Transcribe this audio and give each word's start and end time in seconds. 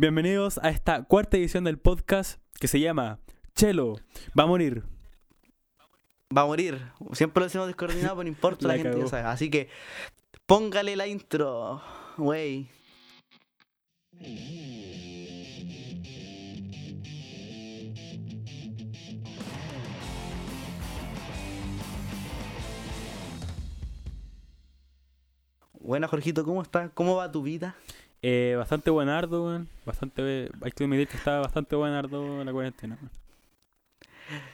Bienvenidos 0.00 0.56
a 0.62 0.70
esta 0.70 1.04
cuarta 1.04 1.36
edición 1.36 1.64
del 1.64 1.78
podcast 1.78 2.40
que 2.58 2.68
se 2.68 2.80
llama 2.80 3.18
Chelo 3.54 3.96
va 4.28 4.44
a 4.44 4.46
morir. 4.46 4.82
Va 6.34 6.40
a 6.40 6.46
morir. 6.46 6.80
Siempre 7.12 7.42
lo 7.42 7.44
decimos 7.44 7.66
descoordinado, 7.66 8.14
pero 8.16 8.22
no 8.22 8.28
importa, 8.30 8.66
la, 8.66 8.76
La 8.78 8.82
gente 8.82 8.98
ya 8.98 9.06
sabe. 9.08 9.24
Así 9.24 9.50
que 9.50 9.68
póngale 10.46 10.96
la 10.96 11.06
intro, 11.06 11.82
wey. 12.16 12.70
Buena, 25.74 26.08
Jorgito, 26.08 26.42
¿cómo 26.46 26.62
estás? 26.62 26.90
¿Cómo 26.94 27.16
va 27.16 27.30
tu 27.30 27.42
vida? 27.42 27.76
Eh, 28.22 28.54
bastante 28.58 28.90
buenardo, 28.90 29.44
weón. 29.46 29.68
Bastante, 29.86 30.50
hay 30.62 30.70
que 30.72 30.84
admitir 30.84 31.08
que 31.08 31.16
está 31.16 31.38
bastante 31.40 31.74
buenardo 31.76 32.44
la 32.44 32.52
cuarentena. 32.52 32.96
weón. 33.00 33.10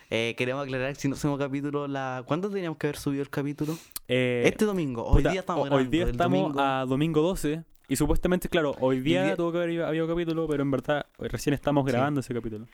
Eh, 0.08 0.34
queremos 0.38 0.64
aclarar 0.64 0.94
si 0.96 1.08
no 1.08 1.16
hacemos 1.16 1.38
capítulo, 1.38 1.86
la... 1.86 2.22
¿cuándo 2.26 2.48
teníamos 2.48 2.78
que 2.78 2.86
haber 2.86 2.96
subido 2.96 3.22
el 3.22 3.28
capítulo? 3.28 3.76
Eh, 4.08 4.42
este 4.46 4.64
domingo. 4.64 5.04
Hoy 5.04 5.18
puta, 5.22 5.30
día 5.32 5.40
estamos 5.40 5.64
grabando. 5.66 5.84
Hoy 5.84 5.90
día 5.90 6.06
estamos 6.08 6.38
domingo. 6.40 6.60
a 6.60 6.86
domingo 6.86 7.20
12 7.22 7.62
y 7.88 7.96
supuestamente, 7.96 8.48
claro, 8.48 8.74
hoy 8.80 9.00
día, 9.00 9.24
día- 9.24 9.36
tuvo 9.36 9.52
que 9.52 9.58
haber 9.58 9.82
habido 9.82 10.08
capítulo, 10.08 10.46
pero 10.48 10.62
en 10.62 10.70
verdad 10.70 11.06
recién 11.18 11.52
estamos 11.54 11.84
Sí. 11.84 11.92
grabando 11.92 12.20
ese 12.20 12.32
capítulo. 12.32 12.66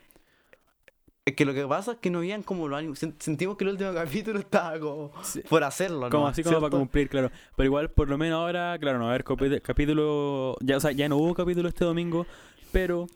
Es 1.24 1.36
que 1.36 1.44
lo 1.44 1.54
que 1.54 1.64
pasa 1.66 1.92
es 1.92 1.98
que 1.98 2.10
no 2.10 2.18
habían 2.18 2.42
como 2.42 2.66
los 2.66 2.76
ánimos. 2.76 3.00
Sen- 3.00 3.14
Sentimos 3.20 3.56
que 3.56 3.62
el 3.62 3.70
último 3.70 3.92
capítulo 3.94 4.40
estaba 4.40 4.78
como 4.80 5.12
Sí. 5.22 5.40
por 5.48 5.62
hacerlo, 5.62 6.00
¿no? 6.00 6.10
Como 6.10 6.26
así 6.26 6.42
como 6.42 6.60
para 6.60 6.70
cumplir, 6.76 7.08
claro. 7.08 7.30
Pero 7.56 7.64
igual, 7.66 7.90
por 7.92 8.08
lo 8.08 8.18
menos 8.18 8.38
ahora, 8.40 8.76
claro, 8.80 8.98
no 8.98 9.06
a 9.06 9.10
haber 9.10 9.22
copi- 9.24 9.62
capítulo. 9.62 10.56
Ya, 10.60 10.76
o 10.78 10.80
sea, 10.80 10.90
ya 10.90 11.08
no 11.08 11.16
hubo 11.16 11.32
capítulo 11.34 11.68
este 11.68 11.84
domingo, 11.84 12.26
pero 12.72 13.06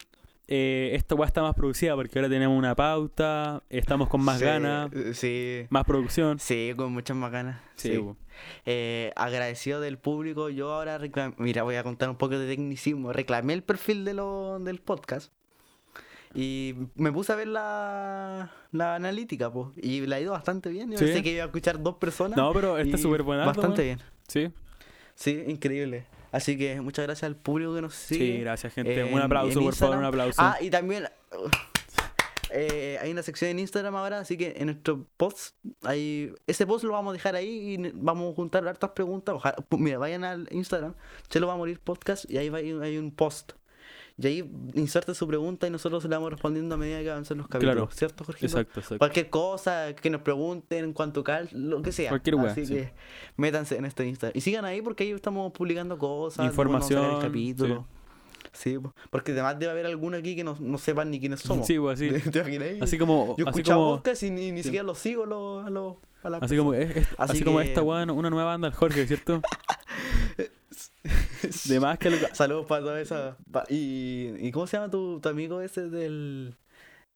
eh, 0.47 0.91
esta 0.95 1.17
weá 1.17 1.27
está 1.27 1.43
más 1.43 1.57
producida 1.57 1.97
porque 1.97 2.17
ahora 2.21 2.29
tenemos 2.29 2.57
una 2.57 2.77
pauta, 2.77 3.65
estamos 3.71 4.09
con 4.09 4.21
más 4.23 4.39
Sí, 4.39 4.45
ganas, 4.45 4.89
eh, 4.93 5.13
Sí. 5.13 5.67
más 5.71 5.83
producción. 5.85 6.39
Sí, 6.39 6.75
con 6.77 6.93
muchas 6.93 7.17
más 7.17 7.33
ganas. 7.33 7.61
Sí, 7.75 7.89
Sí. 7.95 8.05
Eh, 8.67 9.13
agradecido 9.17 9.81
del 9.81 9.99
público. 9.99 10.49
Yo 10.49 10.73
ahora 10.73 10.99
reclamé. 10.99 11.35
Mira, 11.39 11.65
voy 11.65 11.75
a 11.75 11.83
contar 11.83 12.09
un 12.09 12.17
poco 12.17 12.39
de 12.39 12.47
tecnicismo. 12.47 13.13
Reclamé 13.13 13.55
el 13.55 13.65
perfil 13.65 14.05
de 14.05 14.15
lo, 14.15 14.61
del 14.61 14.79
podcast. 14.79 15.33
Y 16.37 16.75
me 16.97 17.11
puse 17.13 17.33
a 17.33 17.37
ver 17.37 17.49
la, 17.49 18.53
la 18.71 18.95
analítica, 18.95 19.51
pues. 19.51 19.69
Y 19.77 20.03
le 20.07 20.15
ha 20.17 20.21
ido 20.21 20.33
bastante 20.33 20.69
bien. 20.69 20.91
Yo 20.93 20.99
Sí. 20.99 21.05
pensé 21.07 21.23
que 21.23 21.33
iba 21.33 21.43
a 21.45 21.47
escuchar 21.47 21.83
dos 21.83 21.97
personas. 21.97 22.37
No, 22.37 22.53
pero 22.53 22.77
está 22.79 22.99
súper 22.99 23.23
buena. 23.23 23.47
Bastante 23.47 23.83
bien. 23.83 24.01
Sí, 24.29 24.51
Sí, 25.15 25.43
increíble. 25.47 26.05
Así 26.33 26.59
que 26.59 26.79
muchas 26.83 27.07
gracias 27.07 27.25
al 27.25 27.37
público 27.37 27.75
que 27.75 27.81
nos 27.81 27.95
sí, 27.95 28.17
sigue. 28.17 28.41
gracias, 28.41 28.75
gente. 28.75 29.01
en- 29.01 29.15
un 29.15 29.21
aplauso, 29.23 29.61
por 29.63 29.75
favor, 29.75 29.97
un 29.97 30.05
aplauso. 30.05 30.43
Ah, 30.43 30.59
y 30.61 30.69
también 30.69 31.05
uh, 31.33 31.49
eh, 32.51 32.99
hay 33.01 33.11
una 33.13 33.23
sección 33.23 33.51
en 33.53 33.59
Instagram 33.61 33.97
ahora, 33.97 34.19
así 34.21 34.37
que 34.37 34.55
en 34.59 34.67
nuestro 34.67 35.07
post, 35.17 35.57
ahí, 35.85 36.33
ese 36.47 36.67
post 36.67 36.85
lo 36.85 36.93
vamos 36.93 37.11
a 37.11 37.13
dejar 37.15 37.35
ahí 37.35 37.75
y 37.79 37.91
vamos 37.95 38.33
a 38.33 38.37
juntar 38.37 38.67
hartas 38.69 38.91
preguntas. 38.91 39.35
Ojalá- 39.37 39.57
mira, 39.71 39.97
vayan 39.99 40.25
al 40.25 40.49
Instagram, 40.51 40.95
Chelo 41.31 41.47
va 41.47 41.55
a 41.55 41.57
morir 41.57 41.81
podcast 41.81 42.31
y 42.31 42.37
ahí 42.37 42.51
va, 42.51 42.59
hay 42.59 42.99
un 42.99 43.11
post. 43.11 43.53
Y 44.19 44.27
ahí 44.27 44.51
inserte 44.75 45.15
su 45.15 45.27
pregunta 45.29 45.67
y 45.67 45.71
nosotros 45.71 46.03
la 46.07 46.17
vamos 46.17 46.31
respondiendo 46.33 46.75
a 46.75 46.79
medida 46.79 47.01
que 47.03 47.11
avancen 47.11 47.37
los 47.37 47.49
capítulos. 47.49 47.75
Claro. 47.75 47.91
¿Cierto, 47.93 48.25
Jorge? 48.25 48.47
exacto, 48.47 48.81
exacto. 48.81 48.99
Cualquier 48.99 49.29
cosa 49.29 49.95
que 49.95 50.09
nos 50.09 50.23
pregunten 50.23 50.85
en 50.85 50.93
cuanto 50.95 51.23
cal, 51.23 51.49
lo 51.53 51.83
que 51.83 51.93
sea. 51.93 52.09
Cualquier 52.09 52.37
wea, 52.37 52.53
Así 52.53 52.65
sí. 52.65 52.75
que 52.75 52.93
métanse 53.37 53.77
en 53.77 53.85
este 53.85 54.07
Instagram. 54.07 54.33
Y 54.37 54.41
sigan 54.41 54.65
ahí 54.65 54.81
porque 54.81 55.05
ahí 55.05 55.11
estamos 55.11 55.53
publicando 55.53 55.99
cosas. 55.99 56.47
Información, 56.47 57.03
después 57.03 57.13
vamos 57.13 57.13
a 57.13 57.17
sacar 57.17 57.27
el 57.27 57.31
capítulo. 57.31 57.87
Sí, 58.53 58.79
po. 58.79 58.95
porque 59.11 59.33
además 59.33 59.59
debe 59.59 59.73
haber 59.73 59.85
alguno 59.85 60.17
aquí 60.17 60.35
que 60.35 60.43
no, 60.45 60.57
no 60.59 60.79
sepan 60.79 61.11
ni 61.11 61.21
quiénes 61.21 61.41
somos. 61.41 61.67
Sí, 61.67 61.79
pues, 61.79 62.01
así. 62.01 62.97
Como, 62.99 63.35
Yo 63.37 63.45
escuchaba 63.47 63.79
como, 63.83 63.97
podcast 63.97 64.23
y 64.23 64.31
ni, 64.31 64.51
ni 64.51 64.59
sí. 64.61 64.65
siquiera 64.65 64.83
los 64.87 64.97
sigo 64.99 65.25
a 65.25 65.27
los- 65.27 65.67
a 65.67 65.69
los- 65.71 65.97
a 66.23 66.31
las 66.31 66.43
así 66.43 66.57
como, 66.57 66.73
es- 66.73 66.97
es- 66.97 67.09
Así 67.19 67.33
así 67.35 67.45
como 67.45 67.61
esta 67.61 67.83
weá, 67.83 68.05
una 68.11 68.31
nueva 68.31 68.47
banda 68.47 68.73
Jorge, 68.73 69.07
¿cierto? 69.07 69.43
De 71.65 71.81
más 71.81 71.99
que 71.99 72.11
lo, 72.11 72.17
Saludos 72.33 72.67
para 72.67 72.81
toda 72.83 73.01
esa. 73.01 73.37
y, 73.69 74.33
¿Y 74.39 74.51
cómo 74.53 74.67
se 74.67 74.77
llama 74.77 74.91
tu, 74.91 75.21
tu 75.21 75.29
amigo 75.29 75.61
ese 75.61 75.89
del. 75.89 76.55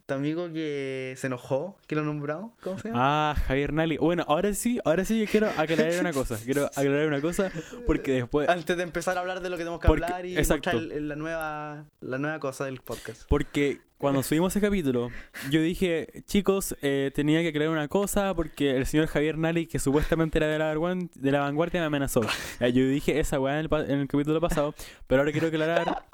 Tu 0.06 0.14
amigo 0.14 0.52
que 0.52 1.14
se 1.16 1.28
enojó, 1.28 1.78
que 1.86 1.94
lo 1.94 2.02
nombramos? 2.02 2.52
¿Cómo 2.62 2.76
se 2.80 2.88
llama? 2.88 3.30
Ah, 3.30 3.34
Javier 3.46 3.72
Nali. 3.72 3.96
Bueno, 3.96 4.24
ahora 4.26 4.52
sí, 4.54 4.80
ahora 4.84 5.04
sí 5.04 5.20
yo 5.20 5.26
quiero 5.30 5.48
aclarar 5.56 5.92
una 6.00 6.12
cosa. 6.12 6.36
Quiero 6.44 6.66
aclarar 6.66 7.06
una 7.06 7.20
cosa 7.20 7.52
porque 7.86 8.12
después. 8.14 8.48
Antes 8.48 8.76
de 8.76 8.82
empezar 8.82 9.16
a 9.16 9.20
hablar 9.20 9.40
de 9.40 9.50
lo 9.50 9.56
que 9.56 9.60
tenemos 9.60 9.78
que 9.80 9.86
Porque- 9.86 10.02
hablar 10.04 10.26
y 10.26 10.36
exacto. 10.36 10.72
mostrar 10.72 11.00
la 11.00 11.14
nueva 11.14 11.84
la 12.00 12.18
nueva 12.18 12.40
cosa 12.40 12.64
del 12.64 12.80
podcast. 12.80 13.22
Porque 13.28 13.82
cuando 14.00 14.22
subimos 14.22 14.56
ese 14.56 14.64
capítulo, 14.66 15.10
yo 15.50 15.60
dije, 15.60 16.22
chicos, 16.26 16.74
eh, 16.82 17.10
tenía 17.14 17.42
que 17.42 17.48
aclarar 17.48 17.70
una 17.70 17.86
cosa 17.86 18.34
porque 18.34 18.76
el 18.76 18.86
señor 18.86 19.06
Javier 19.08 19.36
Nali, 19.38 19.66
que 19.66 19.78
supuestamente 19.78 20.38
era 20.38 20.46
de 20.48 20.58
la, 20.58 20.74
vanguard- 20.74 21.10
de 21.14 21.30
la 21.30 21.40
vanguardia, 21.40 21.80
me 21.80 21.86
amenazó. 21.86 22.22
Eh, 22.60 22.72
yo 22.72 22.86
dije 22.88 23.20
esa 23.20 23.38
weá 23.38 23.60
en 23.60 23.68
en 23.72 24.00
el 24.00 24.08
capítulo 24.08 24.40
pasado, 24.40 24.74
pero 25.06 25.20
ahora 25.20 25.32
quiero 25.32 25.48
aclarar 25.48 26.04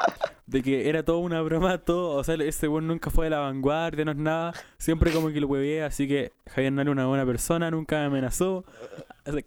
de 0.47 0.63
que 0.63 0.89
era 0.89 1.05
todo 1.05 1.19
una 1.19 1.41
broma, 1.43 1.79
todo. 1.79 2.17
O 2.17 2.25
sea, 2.25 2.35
ese 2.35 2.67
weón 2.69 2.87
nunca 2.89 3.11
fue 3.11 3.27
de 3.27 3.31
la 3.31 3.39
vanguardia, 3.39 4.05
no 4.05 4.11
es 4.11 4.17
nada. 4.19 4.53
Siempre 4.79 5.13
como 5.13 5.31
que 5.31 5.41
lo 5.41 5.47
hueveé, 5.47 5.83
así 5.85 6.09
que 6.09 6.33
Javier 6.51 6.73
Nali 6.73 6.91
una 6.91 7.07
buena 7.07 7.25
persona, 7.25 7.71
nunca 7.71 8.01
me 8.01 8.07
amenazó. 8.07 8.65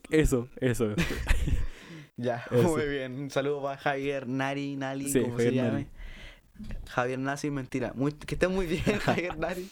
Eso, 0.09 0.47
eso. 0.61 0.93
Ya, 2.17 2.43
Eso. 2.51 2.67
muy 2.69 2.85
bien. 2.85 3.13
Un 3.17 3.29
saludo 3.29 3.61
para 3.63 3.77
Javier 3.77 4.27
Nari, 4.27 4.75
Nali, 4.75 5.09
Sí, 5.09 5.21
como 5.21 5.33
Javier 5.37 5.49
se 5.51 5.55
llame. 5.55 5.71
Nari. 5.71 5.87
Javier 6.87 7.19
Nazi, 7.19 7.49
mentira. 7.51 7.91
Muy, 7.95 8.11
que 8.13 8.35
esté 8.35 8.47
muy 8.47 8.65
bien, 8.65 8.83
Javier 8.99 9.37
Nari. 9.37 9.69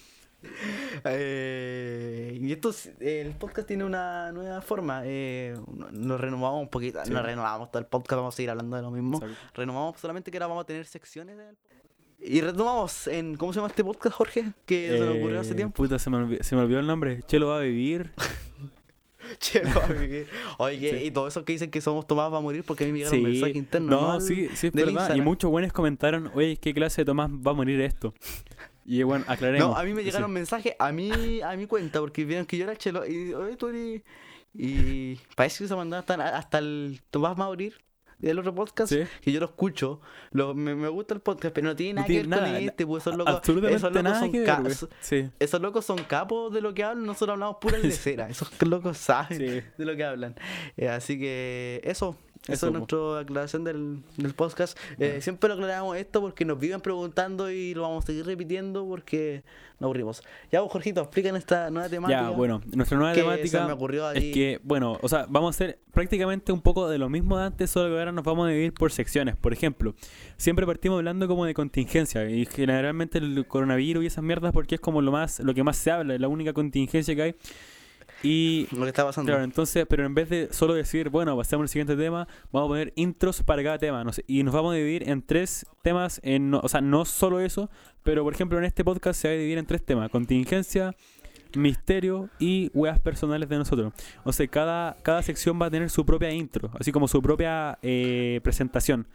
Eh, 1.03 2.37
y 2.41 2.51
esto, 2.51 2.69
es- 2.69 2.91
el 2.99 3.31
podcast 3.35 3.67
tiene 3.67 3.83
una 3.83 4.31
nueva 4.31 4.61
forma. 4.61 5.01
Eh, 5.05 5.55
no- 5.73 5.89
nos 5.91 6.19
renovamos 6.21 6.61
un 6.61 6.69
poquito. 6.69 7.03
Sí. 7.05 7.11
No 7.11 7.21
renovamos 7.21 7.71
todo 7.71 7.79
el 7.79 7.87
podcast, 7.87 8.17
vamos 8.17 8.35
a 8.35 8.37
seguir 8.37 8.49
hablando 8.49 8.75
de 8.75 8.81
lo 8.81 8.91
mismo. 8.91 9.19
Renovamos 9.53 9.99
solamente 9.99 10.31
que 10.31 10.37
ahora 10.37 10.47
vamos 10.47 10.63
a 10.63 10.67
tener 10.67 10.85
secciones 10.85 11.37
del 11.37 11.57
Y 12.19 12.41
retomamos 12.41 13.07
en. 13.07 13.35
¿Cómo 13.35 13.53
se 13.53 13.57
llama 13.57 13.69
este 13.69 13.83
podcast, 13.83 14.15
Jorge? 14.15 14.53
Que 14.65 14.89
se 14.97 14.99
me 15.05 15.19
ocurrió 15.19 15.39
hace 15.39 15.51
Eh, 15.53 15.55
tiempo. 15.55 15.75
Puta, 15.75 15.99
se 15.99 16.09
me, 16.09 16.17
olvidó, 16.17 16.43
se 16.43 16.55
me 16.55 16.61
olvidó 16.61 16.79
el 16.79 16.87
nombre. 16.87 17.21
Chelo 17.23 17.47
va 17.49 17.57
a 17.57 17.61
vivir. 17.61 18.11
Va 19.77 19.85
a 19.85 19.87
vivir. 19.93 20.27
Oye, 20.57 20.99
Sí. 20.99 21.05
y 21.07 21.11
todo 21.11 21.27
eso 21.27 21.43
que 21.45 21.53
dicen 21.53 21.69
que 21.71 21.81
somos 21.81 22.05
tomados 22.07 22.33
va 22.33 22.37
a 22.37 22.41
morir 22.41 22.63
porque 22.65 22.83
a 22.83 22.87
mí 22.87 22.93
me 22.93 22.99
llegaron 22.99 23.19
Sí, 23.19 23.23
mensajes 23.25 23.55
internos. 23.55 23.89
no, 24.01 24.19
sí, 24.21 24.49
sí, 24.55 24.67
es 24.67 24.73
verdad. 24.73 25.15
Y 25.15 25.21
muchos 25.21 25.49
buenos 25.51 25.73
comentaron, 25.73 26.31
oye, 26.33 26.57
¿qué 26.57 26.73
clase 26.73 27.01
de 27.01 27.05
Tomás 27.05 27.29
va 27.31 27.51
a 27.51 27.53
morir 27.53 27.79
esto? 27.81 28.13
Y 28.85 29.03
bueno, 29.03 29.25
aclaremos. 29.27 29.69
No, 29.69 29.75
a 29.77 29.83
mí 29.83 29.93
me 29.93 30.01
Sí. 30.01 30.05
llegaron 30.05 30.31
mensajes 30.31 30.73
a 30.79 30.91
mí, 30.91 31.41
a 31.41 31.55
mi 31.57 31.65
cuenta 31.67 31.99
porque 31.99 32.23
vieron 32.25 32.45
que 32.45 32.57
yo 32.57 32.63
era 32.63 32.71
el 32.71 32.77
chelo 32.77 33.05
y 33.05 33.33
oye, 33.33 33.55
tú 33.57 33.67
eres... 33.67 34.01
Y 34.53 35.15
parece 35.35 35.63
que 35.63 35.67
se 35.67 35.75
mandaron 35.75 36.01
hasta, 36.21 36.37
hasta 36.37 36.57
el 36.59 37.01
Tomás 37.11 37.37
Maurir 37.37 37.75
del 38.19 38.39
otro 38.39 38.53
podcast 38.55 38.91
Sí. 38.91 38.99
que 39.21 39.31
yo 39.31 39.39
lo 39.39 39.45
escucho. 39.47 40.01
Lo, 40.31 40.53
me, 40.55 40.73
me 40.75 40.87
gusta 40.87 41.13
el 41.13 41.19
podcast, 41.21 41.53
pero 41.53 41.67
no 41.67 41.75
tiene 41.75 41.93
No 41.93 41.95
nada 42.01 42.07
tiene 42.07 42.23
que 42.23 42.29
ver 42.29 42.39
nada, 42.41 42.53
con 42.59 42.63
este, 42.69 42.87
pues 42.87 43.03
esos 43.03 43.15
locos, 43.17 43.35
Absolutamente 43.35 43.77
esos 43.77 43.89
locos 43.91 44.03
nada 44.03 44.19
son 44.19 44.31
que 44.31 44.37
ver, 44.39 44.47
ca- 44.47 44.61
güey. 44.61 44.73
so- 44.73 44.89
Sí, 45.01 45.29
esos 45.39 45.61
locos 45.61 45.85
son 45.85 45.97
capos 46.03 46.53
de 46.53 46.61
lo 46.61 46.73
que 46.73 46.83
hablan, 46.83 47.05
nosotros 47.05 47.33
hablamos 47.35 47.57
pura 47.61 47.77
lecera. 48.17 48.27
Esos 48.29 48.49
locos 48.61 48.97
saben 48.97 49.37
de 49.39 49.85
lo 49.85 49.95
que 49.95 50.03
hablan. 50.03 50.35
Eh, 50.77 50.89
así 50.89 51.19
que 51.19 51.81
eso, 51.83 52.15
eso, 52.43 52.53
Eso, 52.53 52.67
es 52.67 52.73
nuestra 52.73 53.19
aclaración 53.19 53.63
del, 53.63 54.03
del 54.17 54.33
podcast. 54.33 54.77
Eh, 54.99 55.19
siempre 55.21 55.47
lo 55.49 55.55
aclaramos 55.55 55.97
esto 55.97 56.21
porque 56.21 56.45
nos 56.45 56.59
viven 56.59 56.81
preguntando 56.81 57.49
y 57.51 57.73
lo 57.73 57.83
vamos 57.83 58.03
a 58.03 58.07
seguir 58.07 58.25
repitiendo 58.25 58.85
porque 58.85 59.43
nos 59.79 59.87
aburrimos. 59.87 60.23
Ya 60.51 60.61
vos, 60.61 60.71
Jorgito, 60.71 61.01
explícanos 61.01 61.39
esta 61.39 61.69
nueva 61.69 61.89
temática. 61.89 62.21
Ya, 62.21 62.29
bueno, 62.29 62.61
nuestra 62.73 62.97
nueva 62.97 63.13
temática 63.13 63.67
me 63.67 63.73
ocurrió 63.73 64.07
ahí. 64.07 64.29
es 64.29 64.33
que, 64.33 64.59
bueno, 64.63 64.97
o 65.01 65.09
sea, 65.09 65.25
vamos 65.29 65.47
a 65.47 65.55
hacer 65.55 65.79
prácticamente 65.91 66.51
un 66.51 66.61
poco 66.61 66.87
de 66.89 66.97
lo 66.97 67.09
mismo 67.09 67.37
de 67.37 67.45
antes, 67.45 67.69
solo 67.69 67.93
que 67.93 67.99
ahora 67.99 68.11
nos 68.11 68.23
vamos 68.23 68.47
a 68.47 68.49
dividir 68.49 68.73
por 68.73 68.91
secciones. 68.91 69.35
Por 69.35 69.53
ejemplo, 69.53 69.95
siempre 70.37 70.65
partimos 70.65 70.97
hablando 70.97 71.27
como 71.27 71.45
de 71.45 71.53
contingencia 71.53 72.29
y 72.29 72.45
generalmente 72.45 73.17
el 73.17 73.45
coronavirus 73.47 74.03
y 74.03 74.07
esas 74.07 74.23
mierdas 74.23 74.51
porque 74.51 74.75
es 74.75 74.81
como 74.81 75.01
lo 75.01 75.11
más, 75.11 75.39
lo 75.39 75.53
que 75.53 75.63
más 75.63 75.77
se 75.77 75.91
habla, 75.91 76.15
es 76.15 76.21
la 76.21 76.27
única 76.27 76.53
contingencia 76.53 77.15
que 77.15 77.21
hay. 77.21 77.35
Y 78.23 78.67
Lo 78.71 78.81
que 78.83 78.87
está 78.89 79.05
pasando. 79.05 79.29
Claro, 79.31 79.43
entonces, 79.43 79.85
pero 79.87 80.05
en 80.05 80.13
vez 80.15 80.29
de 80.29 80.49
solo 80.51 80.73
decir, 80.73 81.09
bueno, 81.09 81.37
pasemos 81.37 81.63
al 81.65 81.69
siguiente 81.69 81.95
tema, 81.95 82.27
vamos 82.51 82.67
a 82.67 82.69
poner 82.69 82.93
intros 82.95 83.43
para 83.43 83.63
cada 83.63 83.77
tema. 83.77 84.03
No 84.03 84.11
sé, 84.13 84.23
y 84.27 84.43
nos 84.43 84.53
vamos 84.53 84.73
a 84.73 84.75
dividir 84.77 85.07
en 85.09 85.21
tres 85.21 85.65
temas, 85.83 86.19
en, 86.23 86.49
no- 86.49 86.59
o 86.63 86.67
sea, 86.69 86.81
no 86.81 87.05
solo 87.05 87.39
eso, 87.39 87.69
pero 88.03 88.23
por 88.23 88.33
ejemplo 88.33 88.57
en 88.57 88.63
este 88.65 88.83
podcast 88.83 89.21
se 89.21 89.27
va 89.27 89.33
a 89.33 89.37
dividir 89.37 89.57
en 89.59 89.65
tres 89.65 89.83
temas, 89.85 90.09
contingencia, 90.09 90.95
misterio 91.55 92.29
y 92.39 92.69
weas 92.73 92.99
personales 92.99 93.47
de 93.49 93.57
nosotros. 93.57 93.93
O 94.23 94.33
sea, 94.33 94.47
cada, 94.47 94.97
cada 95.03 95.21
sección 95.23 95.59
va 95.61 95.67
a 95.67 95.69
tener 95.71 95.89
su 95.89 96.05
propia 96.05 96.31
intro, 96.31 96.71
así 96.79 96.91
como 96.91 97.07
su 97.07 97.21
propia 97.21 97.77
eh, 97.81 98.39
presentación. 98.43 99.07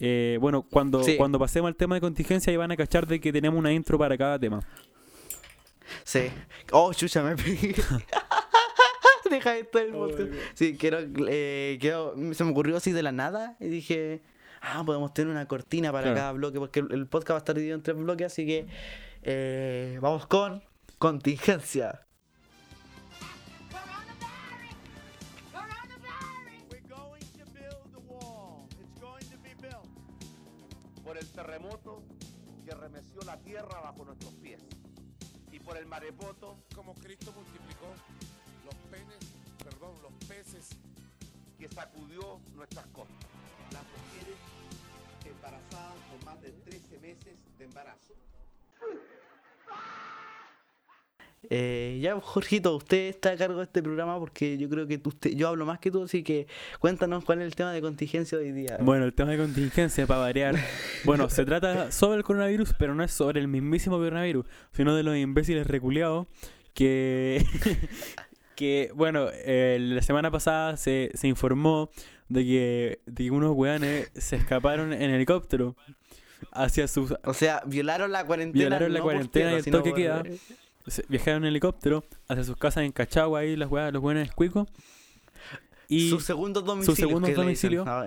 Eh, 0.00 0.38
bueno, 0.40 0.62
cuando, 0.62 1.02
Sí. 1.02 1.16
cuando 1.16 1.38
pasemos 1.38 1.68
al 1.68 1.74
tema 1.76 1.94
de 1.96 2.00
contingencia, 2.00 2.50
ahí 2.50 2.56
van 2.56 2.70
a 2.70 2.76
cachar 2.76 3.06
de 3.06 3.20
que 3.20 3.32
tenemos 3.32 3.58
una 3.58 3.72
intro 3.72 3.98
para 3.98 4.16
cada 4.16 4.38
tema. 4.38 4.60
Sí. 6.04 6.30
Oh, 6.72 6.92
chucha, 6.92 7.22
me 7.22 7.36
pegué. 7.36 7.74
Deja 9.30 9.56
esto 9.58 9.78
el 9.78 9.92
podcast. 9.92 10.30
Sí, 10.54 10.76
quiero, 10.78 10.98
eh, 11.28 11.76
quiero- 11.80 12.14
se 12.32 12.44
me 12.44 12.50
ocurrió 12.50 12.76
así 12.78 12.92
de 12.92 13.02
la 13.02 13.12
nada 13.12 13.56
y 13.60 13.68
dije, 13.68 14.22
ah, 14.62 14.82
podemos 14.86 15.12
tener 15.12 15.30
una 15.30 15.46
cortina 15.46 15.92
para 15.92 16.04
Claro. 16.04 16.16
cada 16.16 16.32
bloque, 16.32 16.58
porque 16.58 16.80
el, 16.80 17.06
podcast 17.06 17.32
va 17.32 17.36
a 17.36 17.38
estar 17.38 17.54
dividido 17.54 17.76
en 17.76 17.82
tres 17.82 17.96
bloques, 17.96 18.26
así 18.26 18.46
que 18.46 18.66
eh, 19.22 19.98
vamos 20.00 20.26
con 20.26 20.62
contingencia. 20.98 22.06
We're 26.70 26.80
going 26.88 27.20
to 27.38 27.44
build 27.54 27.92
the 27.92 28.00
wall. 28.12 28.68
It's 28.80 29.00
going 29.00 29.24
to 29.30 29.38
be 29.42 29.54
built. 29.60 29.88
por 31.04 31.16
el 31.16 31.26
terremoto 31.32 32.02
que 32.64 32.74
remeció 32.74 33.20
la 33.26 33.38
tierra 33.38 33.80
bajo 33.80 34.04
nuestros 34.04 34.34
por 35.68 35.76
el 35.76 35.84
maremoto 35.84 36.56
como 36.74 36.94
Cristo 36.94 37.30
multiplicó 37.36 37.92
los 38.64 38.74
penes, 38.90 39.18
perdón, 39.62 39.92
los 40.00 40.12
peces 40.26 40.70
que 41.58 41.68
sacudió 41.68 42.40
nuestras 42.54 42.86
costas. 42.86 43.28
las 43.74 43.82
mujeres 43.82 44.38
embarazadas 45.26 45.94
con 46.10 46.24
más 46.24 46.40
de 46.40 46.52
13 46.52 46.98
meses 47.00 47.36
de 47.58 47.64
embarazo. 47.66 48.14
Eh, 51.50 51.98
ya, 52.02 52.18
Jorgito, 52.20 52.76
usted 52.76 53.08
está 53.08 53.30
a 53.30 53.36
cargo 53.36 53.58
de 53.58 53.64
este 53.64 53.82
programa 53.82 54.18
porque 54.18 54.58
yo 54.58 54.68
creo 54.68 54.86
que 54.86 55.00
usted, 55.04 55.30
yo 55.30 55.48
hablo 55.48 55.66
más 55.66 55.78
que 55.78 55.90
tú, 55.90 56.02
así 56.02 56.22
que 56.22 56.46
cuéntanos 56.78 57.24
cuál 57.24 57.40
es 57.40 57.46
el 57.46 57.54
tema 57.54 57.72
de 57.72 57.80
contingencia 57.80 58.38
de 58.38 58.44
hoy 58.44 58.52
día. 58.52 58.78
Bueno, 58.80 59.04
el 59.04 59.14
tema 59.14 59.30
de 59.30 59.38
contingencia, 59.38 60.06
para 60.06 60.20
variar. 60.20 60.56
Bueno, 61.04 61.30
se 61.30 61.44
trata 61.44 61.92
sobre 61.92 62.18
el 62.18 62.24
coronavirus, 62.24 62.74
pero 62.78 62.94
no 62.94 63.02
es 63.02 63.12
sobre 63.12 63.40
el 63.40 63.48
mismísimo 63.48 63.96
coronavirus, 63.96 64.46
sino 64.72 64.94
de 64.94 65.02
los 65.02 65.16
imbéciles 65.16 65.66
reculeados 65.66 66.26
que. 66.74 67.44
que, 68.56 68.90
bueno, 68.92 69.28
eh, 69.32 69.78
la 69.80 70.02
semana 70.02 70.32
pasada 70.32 70.76
se, 70.76 71.12
se 71.14 71.28
informó 71.28 71.90
de 72.28 72.44
que, 72.44 73.00
de 73.06 73.24
que 73.24 73.30
unos 73.30 73.52
weones 73.54 74.10
se 74.14 74.34
escaparon 74.34 74.92
en 74.92 75.10
helicóptero 75.10 75.76
hacia 76.52 76.88
sus. 76.88 77.14
O 77.24 77.34
sea, 77.34 77.62
violaron 77.66 78.12
la 78.12 78.24
cuarentena. 78.24 78.64
Violaron 78.64 78.92
la 78.92 78.98
no 78.98 79.04
cuarentena 79.04 79.58
y 79.58 79.62
tierra, 79.62 79.78
el 79.78 79.84
toque 79.84 79.94
queda. 79.94 80.22
Viajaron 81.08 81.44
en 81.44 81.48
helicóptero 81.48 82.04
hacia 82.28 82.44
sus 82.44 82.56
casas 82.56 82.84
en 82.84 82.92
Cachagua, 82.92 83.40
ahí 83.40 83.56
las 83.56 83.70
weas, 83.70 83.92
los 83.92 84.02
buenos 84.02 84.30
cuicos. 84.32 84.68
Y, 85.88 86.10
Sus 86.10 86.24
segundos 86.24 86.64
domicilios. 86.64 86.98
segundos 86.98 87.22
le 87.22 87.34
dicen. 87.34 87.44
domicilios. 87.44 87.86
Ah, 87.88 88.06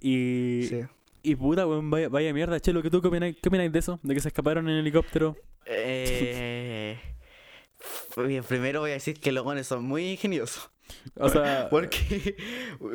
y, 0.00 0.66
sí. 0.68 0.80
y 1.22 1.36
puta, 1.36 1.66
weón, 1.66 1.90
vaya, 1.90 2.08
vaya 2.08 2.32
mierda, 2.32 2.58
Chelo, 2.58 2.82
¿qué 2.82 2.88
tú 2.90 3.02
qué 3.02 3.08
opináis, 3.08 3.36
qué 3.42 3.48
opináis 3.48 3.70
de 3.70 3.78
eso? 3.78 4.00
De 4.02 4.14
que 4.14 4.20
se 4.20 4.28
escaparon 4.28 4.68
en 4.68 4.78
helicóptero. 4.78 5.36
Eh, 5.66 6.98
bien, 8.16 8.42
primero 8.44 8.80
voy 8.80 8.90
a 8.90 8.94
decir 8.94 9.20
que 9.20 9.30
los 9.30 9.44
gones 9.44 9.66
son 9.66 9.84
muy 9.84 10.12
ingeniosos. 10.12 10.71
O 11.16 11.28
sea, 11.28 11.68
Porque, 11.70 12.36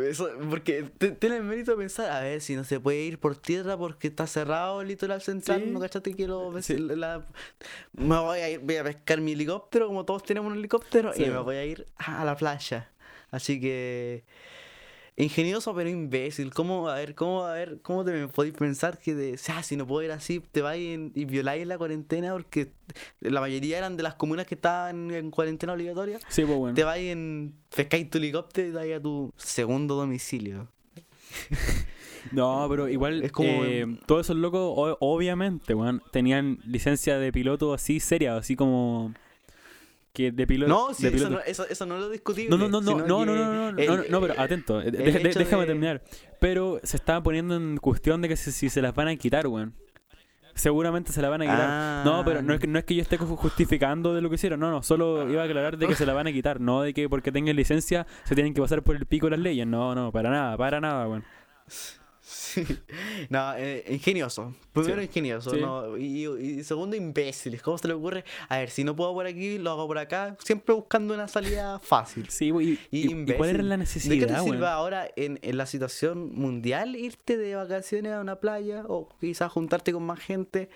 eso, 0.09 0.29
porque 0.49 0.83
tiene 1.19 1.37
el 1.37 1.43
mérito 1.43 1.71
de 1.71 1.77
pensar, 1.77 2.11
a 2.11 2.21
ver, 2.21 2.41
si 2.41 2.55
no 2.55 2.63
se 2.63 2.79
puede 2.79 2.99
ir 2.99 3.19
por 3.19 3.35
tierra 3.35 3.77
porque 3.77 4.07
está 4.07 4.27
cerrado 4.27 4.81
el 4.81 4.87
litoral 4.87 5.21
central, 5.21 5.61
Sí. 5.63 5.69
¿no 5.71 5.79
cachaste 5.79 6.13
que 6.15 6.27
lo 6.27 6.61
Sí. 6.61 6.77
la- 6.77 7.25
me 7.93 8.19
voy 8.19 8.39
a 8.39 8.49
ir, 8.49 8.59
voy 8.59 8.75
a 8.77 8.83
pescar 8.83 9.19
mi 9.21 9.33
helicóptero, 9.33 9.87
como 9.87 10.05
todos 10.05 10.23
tenemos 10.23 10.51
un 10.51 10.57
helicóptero, 10.59 11.13
Sí. 11.13 11.23
y 11.23 11.29
me 11.29 11.39
voy 11.39 11.55
a 11.55 11.65
ir 11.65 11.87
a 11.97 12.23
la 12.23 12.35
playa. 12.35 12.89
Así 13.31 13.59
que 13.59 14.23
ingenioso 15.17 15.73
pero 15.75 15.89
imbécil. 15.89 16.53
¿Cómo, 16.53 16.87
a 16.89 16.95
ver, 16.95 17.15
cómo, 17.15 17.43
a 17.43 17.53
ver, 17.53 17.79
cómo 17.81 18.05
te 18.05 18.27
podéis 18.27 18.53
pensar 18.53 18.97
que 18.99 19.15
de, 19.15 19.39
ah, 19.49 19.63
si 19.63 19.75
no 19.75 19.85
puedo 19.87 20.03
ir 20.03 20.11
así, 20.11 20.39
te 20.51 20.61
vais 20.61 21.11
y 21.15 21.25
violáis 21.25 21.65
la 21.67 21.77
cuarentena? 21.77 22.33
Porque 22.33 22.71
la 23.19 23.41
mayoría 23.41 23.77
eran 23.79 23.97
de 23.97 24.03
las 24.03 24.15
comunas 24.15 24.45
que 24.45 24.55
estaban 24.55 25.11
en 25.11 25.31
cuarentena 25.31 25.73
obligatoria 25.73 26.19
sí, 26.29 26.43
pues 26.45 26.57
bueno. 26.57 26.75
te 26.75 26.83
vas 26.83 26.97
en. 26.99 27.55
pescáis 27.75 28.09
tu 28.09 28.19
helicóptero 28.19 28.67
y 28.69 28.71
te 28.71 28.77
vas 28.91 28.99
a 28.99 29.01
tu 29.01 29.33
segundo 29.37 29.95
domicilio. 29.95 30.67
No, 32.31 32.67
pero 32.69 32.89
igual, 32.89 33.23
Es 33.23 33.31
como- 33.31 33.63
eh, 33.63 33.85
todos 34.05 34.25
esos 34.25 34.35
locos, 34.35 34.97
obviamente, 34.99 35.73
weón, 35.73 36.01
tenían 36.11 36.59
licencia 36.65 37.17
de 37.19 37.31
piloto 37.31 37.73
así 37.73 37.99
seria, 38.01 38.35
así 38.35 38.55
como. 38.57 39.13
Que 40.17 40.31
de 40.31 40.47
piloto. 40.47 40.67
No, 40.69 40.93
sí, 40.95 41.03
de 41.03 41.09
eso 41.09 41.17
piloto. 41.17 41.35
no, 41.35 41.39
eso, 41.45 41.67
eso 41.69 41.85
no 41.85 41.99
lo 41.99 42.09
discutible. 42.09 42.49
No, 42.49 42.57
no, 42.57 42.67
no, 42.69 42.81
no, 42.81 42.97
no, 43.05 43.25
no, 43.25 43.35
no, 43.35 43.71
no, 43.71 43.77
el- 43.77 43.87
no, 43.87 43.97
no, 44.09 44.21
pero 44.21 44.33
atento, 44.41 44.79
de- 44.79 44.87
hecho 45.29 45.37
déjame 45.39 45.61
de- 45.61 45.67
terminar. 45.67 46.01
Pero 46.39 46.79
se 46.81 46.97
estaba 46.97 47.21
poniendo 47.21 47.55
en 47.55 47.77
cuestión 47.77 48.21
de 48.23 48.29
que 48.29 48.35
si, 48.35 48.51
si 48.51 48.69
se 48.69 48.81
las 48.81 48.95
van 48.95 49.09
a 49.09 49.15
quitar, 49.15 49.45
weón. 49.45 49.75
Seguramente 50.55 51.11
se 51.13 51.21
la 51.21 51.29
van 51.29 51.43
a 51.43 51.45
quitar. 51.45 51.67
Ah. 51.69 52.01
No, 52.03 52.25
pero 52.25 52.41
no 52.41 52.55
es, 52.55 52.59
que, 52.59 52.65
no 52.65 52.79
es 52.79 52.85
que 52.85 52.95
yo 52.95 53.03
esté 53.03 53.19
ju- 53.19 53.35
justificando 53.35 54.15
de 54.15 54.21
lo 54.21 54.29
que 54.29 54.35
hicieron, 54.35 54.59
no, 54.59 54.71
no, 54.71 54.81
solo 54.81 55.29
iba 55.29 55.43
a 55.43 55.45
aclarar 55.45 55.77
de 55.77 55.85
que 55.87 55.93
se 55.93 56.03
la 56.07 56.13
van 56.13 56.25
a 56.25 56.31
quitar, 56.31 56.59
no 56.59 56.81
de 56.81 56.95
que 56.95 57.07
porque 57.07 57.31
tengan 57.31 57.55
licencia 57.55 58.07
se 58.23 58.33
tienen 58.33 58.55
que 58.55 58.61
pasar 58.61 58.81
por 58.81 58.95
el 58.95 59.05
pico 59.05 59.29
las 59.29 59.37
leyes, 59.39 59.67
no, 59.67 59.93
no, 59.93 60.11
para 60.11 60.31
nada, 60.31 60.57
para 60.57 60.81
nada, 60.81 61.07
weón. 61.07 61.23
Sí. 62.29 62.65
No, 63.29 63.53
eh, 63.55 63.85
ingenioso. 63.89 64.53
Primero 64.73 64.97
Sí. 64.99 65.05
ingenioso. 65.05 65.51
Sí. 65.51 65.61
No, 65.61 65.97
y, 65.97 66.27
y 66.27 66.63
segundo, 66.63 66.97
imbéciles. 66.97 67.61
¿Cómo 67.61 67.77
se 67.77 67.87
le 67.87 67.93
ocurre? 67.93 68.25
A 68.49 68.57
ver, 68.57 68.69
si 68.69 68.83
no 68.83 68.95
puedo 68.97 69.13
por 69.13 69.25
aquí, 69.25 69.57
lo 69.57 69.71
hago 69.71 69.87
por 69.87 69.97
acá. 69.97 70.35
Siempre 70.43 70.75
buscando 70.75 71.13
una 71.13 71.29
salida 71.29 71.79
fácil. 71.83 72.29
Sí, 72.29 72.51
y, 72.91 73.25
cuál 73.37 73.49
era 73.51 73.63
la 73.63 73.77
¿De 73.77 73.85
qué 73.85 73.95
te 73.95 73.97
necesidad, 74.01 74.43
sirve 74.43 74.67
ahora 74.67 75.07
en, 75.15 75.39
en 75.41 75.57
la 75.57 75.65
situación 75.65 76.33
mundial 76.35 76.97
irte 76.97 77.37
de 77.37 77.55
vacaciones 77.55 78.11
a 78.11 78.19
una 78.19 78.41
playa 78.41 78.83
o 78.87 79.07
quizás 79.21 79.49
juntarte 79.49 79.93
con 79.93 80.03
más 80.03 80.19
gente 80.19 80.69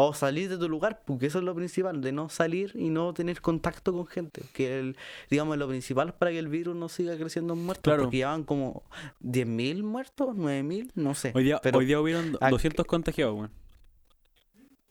o 0.00 0.14
salir 0.14 0.48
de 0.48 0.56
tu 0.58 0.68
lugar? 0.68 1.02
Porque 1.04 1.26
eso 1.26 1.38
es 1.38 1.44
lo 1.44 1.56
principal, 1.56 2.00
de 2.00 2.12
no 2.12 2.28
salir 2.28 2.70
y 2.76 2.88
no 2.88 3.12
tener 3.14 3.40
contacto 3.40 3.92
con 3.92 4.06
gente. 4.06 4.42
Que 4.52 4.78
el, 4.78 4.96
digamos, 5.28 5.58
lo 5.58 5.66
principal 5.66 6.14
para 6.14 6.30
que 6.30 6.38
el 6.38 6.46
virus 6.46 6.76
no 6.76 6.88
siga 6.88 7.16
creciendo 7.16 7.54
en 7.54 7.64
muertos. 7.64 7.82
Claro. 7.82 8.04
Porque 8.04 8.18
ya 8.18 8.28
van 8.28 8.44
como 8.44 8.84
10.000 9.24 9.82
muertos, 9.82 10.36
9.000, 10.36 10.92
no 10.94 11.14
sé. 11.16 11.32
Hoy 11.34 11.42
día, 11.42 11.58
pero 11.60 11.78
hoy 11.80 11.86
día 11.86 12.00
hubieron 12.00 12.34
ac- 12.34 12.50
200 12.50 12.86
contagiados, 12.86 13.34
weón. 13.34 13.50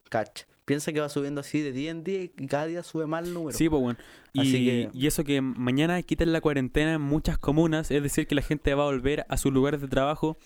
Cacha. 0.10 0.46
Piensa 0.66 0.92
que 0.92 1.00
va 1.00 1.08
subiendo 1.08 1.40
así 1.40 1.62
de 1.62 1.72
día 1.72 1.92
en 1.92 2.04
día 2.04 2.24
y 2.24 2.28
cada 2.28 2.66
día 2.66 2.84
sube 2.84 3.08
más 3.08 3.26
el 3.26 3.34
número. 3.34 3.58
Sí, 3.58 3.70
pues. 3.70 3.96
Y, 4.34 4.42
Así 4.42 4.52
que- 4.66 4.90
y 4.94 5.08
eso 5.08 5.24
que 5.24 5.40
mañana 5.40 6.02
quiten 6.04 6.34
la 6.34 6.42
cuarentena 6.42 6.94
en 6.96 7.02
muchas 7.02 7.38
comunas, 7.38 7.90
es 7.92 8.04
decir, 8.04 8.28
que 8.28 8.36
la 8.36 8.42
gente 8.42 8.74
va 8.74 8.84
a 8.84 8.88
volver 8.88 9.26
a 9.30 9.38
sus 9.38 9.54
lugares 9.54 9.80
de 9.80 9.88
trabajo 9.88 10.38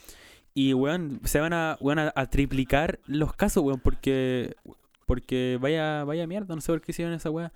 y, 0.53 0.73
weón, 0.73 1.19
se 1.23 1.39
van 1.39 1.53
a, 1.53 1.77
weón, 1.79 1.99
a, 1.99 2.11
a 2.15 2.25
triplicar 2.29 2.99
los 3.07 3.33
casos, 3.33 3.63
weón, 3.63 3.79
porque 3.79 4.55
porque 5.05 5.57
vaya 5.59 6.03
vaya 6.05 6.25
mierda, 6.27 6.55
no 6.55 6.61
sé 6.61 6.71
por 6.71 6.81
qué 6.81 6.91
hicieron 6.91 7.13
esa 7.13 7.29
weá. 7.29 7.51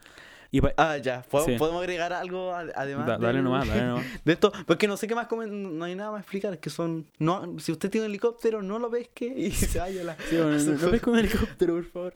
Y 0.51 0.61
Ah, 0.77 0.97
ya. 0.97 1.23
¿Pod- 1.23 1.45
Sí. 1.45 1.55
¿Podemos 1.57 1.81
agregar 1.81 2.13
algo 2.13 2.53
además? 2.53 3.07
da- 3.07 3.17
dale 3.17 3.33
del- 3.35 3.43
nomás, 3.43 3.67
dale 3.67 3.81
nomás. 3.87 4.05
De 4.23 4.33
esto, 4.33 4.51
porque 4.65 4.87
no 4.87 4.95
sé 4.95 5.07
qué 5.07 5.15
más 5.15 5.27
comen, 5.27 5.77
no 5.77 5.83
hay 5.85 5.95
nada 5.95 6.11
más 6.11 6.21
explicar, 6.21 6.53
es 6.53 6.59
que 6.59 6.69
son, 6.69 7.05
no, 7.19 7.59
si 7.59 7.71
usted 7.73 7.89
tiene 7.89 8.05
un 8.05 8.11
helicóptero, 8.11 8.61
no 8.61 8.79
lo 8.79 8.89
pesque 8.89 9.25
y 9.25 9.51
se 9.51 9.79
vaya 9.79 10.01
a 10.01 10.03
la, 10.05 10.17
Sí, 10.29 10.35
weón, 10.37 10.65
no, 10.65 10.73
no 10.73 10.89
pesca 10.91 11.11
un 11.11 11.19
helicóptero, 11.19 11.73
por 11.75 11.85
favor. 11.85 12.13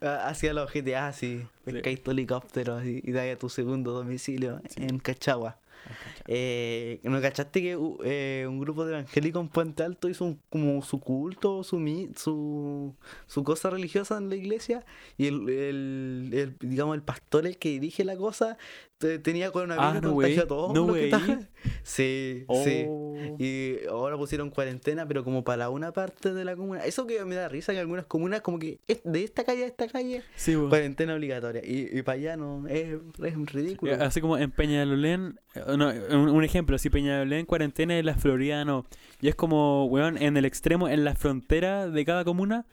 hacia 0.00 0.52
los 0.52 0.72
GTA, 0.72 1.08
así, 1.08 1.46
pescáis 1.64 2.02
tu 2.02 2.10
helicóptero 2.10 2.74
así, 2.76 3.00
y 3.04 3.12
dais 3.12 3.36
a 3.36 3.38
tu 3.38 3.48
segundo 3.48 3.92
domicilio 3.92 4.60
en 4.76 4.98
Cachagua. 4.98 5.58
Eh, 6.26 7.00
¿No 7.02 7.20
cachaste 7.20 7.60
que 7.62 7.76
uh, 7.76 7.98
eh, 8.04 8.46
un 8.48 8.60
grupo 8.60 8.84
de 8.84 8.92
evangélicos 8.92 9.42
en 9.42 9.48
Puente 9.48 9.82
Alto 9.82 10.08
hizo 10.08 10.24
un- 10.24 10.40
como 10.48 10.82
su 10.82 11.00
culto, 11.00 11.64
su, 11.64 11.78
su 12.16 12.94
su 13.26 13.44
cosa 13.44 13.70
religiosa 13.70 14.16
en 14.18 14.28
la 14.28 14.36
iglesia? 14.36 14.84
Y 15.16 15.26
el, 15.26 15.48
el, 15.48 16.30
el, 16.32 16.56
digamos, 16.60 16.94
el 16.94 17.02
pastor, 17.02 17.46
el 17.46 17.56
que 17.58 17.70
dirige 17.70 18.04
la 18.04 18.16
cosa, 18.16 18.58
te- 18.98 19.18
tenía 19.18 19.50
coronavirus 19.50 19.96
Ah, 19.96 20.00
no, 20.00 20.14
contagió 20.14 20.42
a 20.42 20.46
todos 20.46 20.74
No, 20.74 20.92
que. 20.92 21.10
Sí, 21.82 22.44
sí. 22.64 22.84
Oh. 22.88 23.36
Y 23.38 23.76
ahora 23.88 24.16
pusieron 24.16 24.50
cuarentena, 24.50 25.06
pero 25.06 25.24
como 25.24 25.42
para 25.44 25.68
una 25.70 25.92
parte 25.92 26.32
de 26.32 26.44
la 26.44 26.56
comuna. 26.56 26.84
Eso 26.84 27.06
que 27.06 27.24
me 27.24 27.34
da 27.34 27.48
risa 27.48 27.72
que 27.72 27.78
algunas 27.80 28.06
comunas, 28.06 28.40
como 28.40 28.58
que 28.58 28.78
es 28.88 29.00
de 29.04 29.24
esta 29.24 29.44
calle 29.44 29.64
a 29.64 29.66
esta 29.66 29.88
calle, 29.88 30.22
Sí, 30.36 30.54
cuarentena 30.54 31.14
obligatoria. 31.14 31.62
Y, 31.64 31.88
y 31.98 32.02
para 32.02 32.16
allá 32.18 32.36
no, 32.36 32.66
es, 32.68 32.96
es 33.24 33.52
ridículo. 33.52 33.94
Así 34.02 34.20
como 34.20 34.38
en 34.38 34.50
Peñalolén, 34.50 35.38
eh, 35.54 35.62
no, 35.76 35.92
un, 36.10 36.28
un 36.28 36.44
ejemplo, 36.44 36.78
si 36.78 36.90
Peñalolén 36.90 37.46
cuarentena 37.46 37.98
y 37.98 38.02
la 38.02 38.14
Florida 38.14 38.64
no. 38.64 38.86
Y 39.20 39.28
es 39.28 39.34
como, 39.34 39.86
weón, 39.86 40.20
en 40.20 40.36
el 40.36 40.44
extremo, 40.44 40.88
en 40.88 41.04
la 41.04 41.14
frontera 41.14 41.88
de 41.88 42.04
cada 42.04 42.24
comuna, 42.24 42.66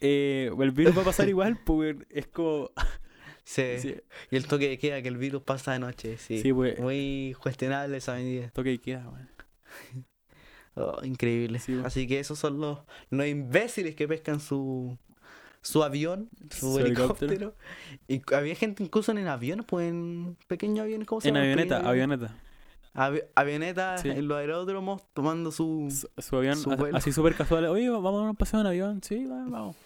eh, 0.00 0.50
el 0.58 0.70
virus 0.72 0.96
va 0.96 1.02
a 1.02 1.04
pasar 1.04 1.28
igual, 1.28 1.58
pues 1.64 1.96
es 2.10 2.26
como... 2.26 2.70
Sí. 3.44 3.62
sí, 3.78 3.96
Y 4.30 4.36
el 4.36 4.46
toque 4.46 4.68
de 4.68 4.78
queda 4.78 5.02
que 5.02 5.08
el 5.08 5.16
virus 5.16 5.42
pasa 5.42 5.72
de 5.72 5.78
noche, 5.78 6.16
sí. 6.18 6.40
Sí, 6.42 6.52
pues. 6.52 6.78
Muy 6.78 7.36
cuestionable 7.40 7.96
esa 7.96 8.14
medida. 8.14 8.50
toque 8.50 8.72
y 8.72 8.78
queda, 8.78 9.08
weón. 9.08 9.28
Oh, 10.74 11.04
increíble. 11.04 11.58
Sí. 11.58 11.78
Así 11.84 12.06
que 12.06 12.18
esos 12.18 12.38
son 12.38 12.58
los, 12.58 12.78
los 13.10 13.26
imbéciles 13.26 13.94
que 13.94 14.08
pescan 14.08 14.40
su, 14.40 14.96
su 15.62 15.82
avión, 15.82 16.28
su, 16.50 16.72
Su 16.72 16.78
helicóptero. 16.80 17.32
helicóptero. 17.32 17.54
Y 18.08 18.20
había 18.34 18.54
gente 18.54 18.82
incluso 18.82 19.12
en 19.12 19.26
aviones, 19.28 19.64
pues 19.66 19.88
en 19.88 20.36
pequeños 20.48 20.80
aviones, 20.84 21.06
¿cómo 21.08 21.20
se 21.20 21.28
En 21.28 21.36
avioneta, 21.36 21.78
avioneta. 21.88 22.36
Avi- 22.94 23.24
avionetas 23.34 24.02
Sí. 24.02 24.10
en 24.10 24.28
los 24.28 24.36
aeródromos 24.38 25.02
tomando 25.14 25.50
su... 25.50 25.88
Su, 25.90 26.08
su 26.22 26.36
avión, 26.36 26.56
Su 26.56 26.72
así 26.92 27.10
súper 27.12 27.34
casual. 27.34 27.64
Oye, 27.66 27.88
vamos 27.88 28.12
a 28.14 28.18
dar 28.18 28.28
un 28.30 28.36
paseo 28.36 28.60
en 28.60 28.66
avión. 28.66 29.00
Sí, 29.02 29.24
va- 29.24 29.44
vamos. 29.48 29.76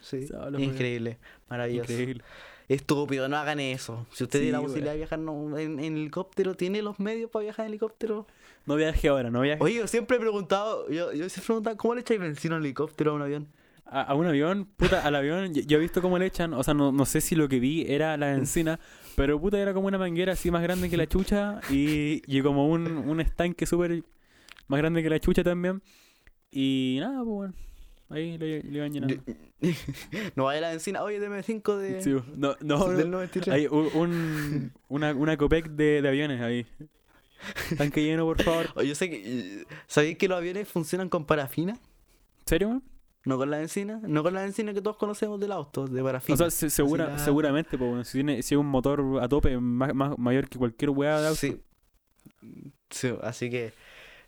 Sí, 0.00 0.28
increíble, 0.58 1.18
maravilloso. 1.48 1.90
Increíble. 1.90 2.22
Estúpido, 2.68 3.28
no 3.28 3.36
hagan 3.36 3.58
eso. 3.60 4.06
Si 4.12 4.22
usted 4.24 4.38
Sí, 4.38 4.44
tiene 4.44 4.58
la 4.58 4.62
posibilidad 4.62 4.92
de 4.92 4.98
viajar 4.98 5.18
no, 5.18 5.56
en, 5.58 5.80
en 5.80 5.96
helicóptero, 5.96 6.54
¿tiene 6.54 6.82
los 6.82 6.98
medios 7.00 7.30
para 7.30 7.44
viajar 7.44 7.64
en 7.66 7.70
helicóptero? 7.70 8.26
No 8.66 8.74
viaje 8.76 9.08
ahora, 9.08 9.30
no 9.30 9.40
viaje. 9.40 9.62
Oye, 9.62 9.74
yo 9.76 9.86
siempre 9.86 10.16
he 10.16 10.20
preguntado, 10.20 10.88
yo, 10.88 11.12
yo 11.12 11.28
siempre 11.28 11.42
he 11.42 11.46
preguntado, 11.46 11.76
¿cómo 11.76 11.94
le 11.94 12.00
echáis 12.02 12.20
benzina 12.20 12.54
a 12.56 12.58
un 12.58 12.64
helicóptero 12.64 13.12
a 13.12 13.14
un 13.14 13.22
avión? 13.22 13.48
A, 13.88 14.02
a 14.02 14.14
un 14.14 14.26
avión, 14.26 14.66
puta, 14.76 15.06
al 15.06 15.14
avión, 15.14 15.54
yo, 15.54 15.62
yo 15.62 15.78
he 15.78 15.80
visto 15.80 16.02
cómo 16.02 16.18
le 16.18 16.26
echan, 16.26 16.52
o 16.54 16.62
sea, 16.64 16.74
no, 16.74 16.90
no 16.90 17.04
sé 17.06 17.20
si 17.20 17.36
lo 17.36 17.48
que 17.48 17.60
vi 17.60 17.84
era 17.88 18.16
la 18.16 18.32
benzina, 18.32 18.80
pero 19.14 19.40
puta, 19.40 19.58
era 19.60 19.72
como 19.74 19.86
una 19.86 19.96
manguera 19.98 20.32
así 20.32 20.50
más 20.50 20.62
grande 20.62 20.90
que 20.90 20.96
la 20.96 21.06
chucha 21.06 21.60
y, 21.70 22.20
y 22.26 22.42
como 22.42 22.68
un, 22.68 22.86
un 22.88 23.20
estanque 23.20 23.64
súper 23.64 24.02
más 24.66 24.78
grande 24.78 25.02
que 25.04 25.10
la 25.10 25.20
chucha 25.20 25.44
también. 25.44 25.82
Y 26.50 26.96
nada, 27.00 27.18
pues 27.22 27.26
bueno, 27.34 27.54
ahí 28.10 28.36
le, 28.38 28.62
le 28.62 28.76
iban 28.78 28.92
llenando. 28.92 29.22
no 30.34 30.44
vaya 30.44 30.60
la 30.62 30.70
benzina, 30.70 31.02
oye, 31.04 31.20
deme 31.20 31.42
5 31.44 31.76
de, 31.76 32.02
Sí, 32.02 32.10
no, 32.36 32.56
no, 32.62 32.88
del 32.96 33.08
no, 33.10 33.18
93. 33.18 33.54
hay 33.54 33.66
un, 33.68 33.88
un- 33.94 34.72
una, 34.88 35.14
una 35.14 35.36
copec 35.36 35.68
de, 35.70 36.02
de 36.02 36.08
aviones 36.08 36.40
ahí. 36.40 36.66
Tanque 37.76 38.02
lleno, 38.02 38.24
por 38.24 38.42
favor. 38.42 38.66
Oye, 38.76 38.88
yo 38.88 38.94
sé 38.94 39.10
que, 39.10 39.64
¿sabéis 39.86 40.16
que 40.18 40.26
los 40.26 40.38
aviones 40.38 40.66
funcionan 40.66 41.08
con 41.10 41.24
parafina? 41.26 41.78
¿Serio, 42.46 42.70
man? 42.70 42.82
No 43.26 43.36
con 43.36 43.50
la 43.50 43.58
benzina, 43.58 44.00
no 44.06 44.22
con 44.22 44.32
la 44.32 44.42
benzina 44.42 44.72
que 44.72 44.80
todos 44.80 44.96
conocemos 44.96 45.38
del 45.40 45.52
auto, 45.52 45.86
de 45.86 46.02
parafina. 46.02 46.34
O 46.34 46.36
sea, 46.38 46.48
se- 46.50 46.70
segura, 46.70 47.08
la- 47.08 47.18
seguramente, 47.18 47.76
pues, 47.76 47.88
bueno, 47.90 48.04
si 48.04 48.12
tiene 48.18 48.42
si 48.42 48.54
es 48.54 48.58
un 48.58 48.66
motor 48.66 49.02
a 49.20 49.28
tope 49.28 49.58
más, 49.58 49.94
más 49.94 50.16
mayor 50.18 50.48
que 50.48 50.56
cualquier 50.58 50.90
weá 50.90 51.20
de 51.20 51.26
auto. 51.28 51.38
Sí. 51.40 51.60
Sí, 52.90 53.12
así 53.22 53.50
que 53.50 53.72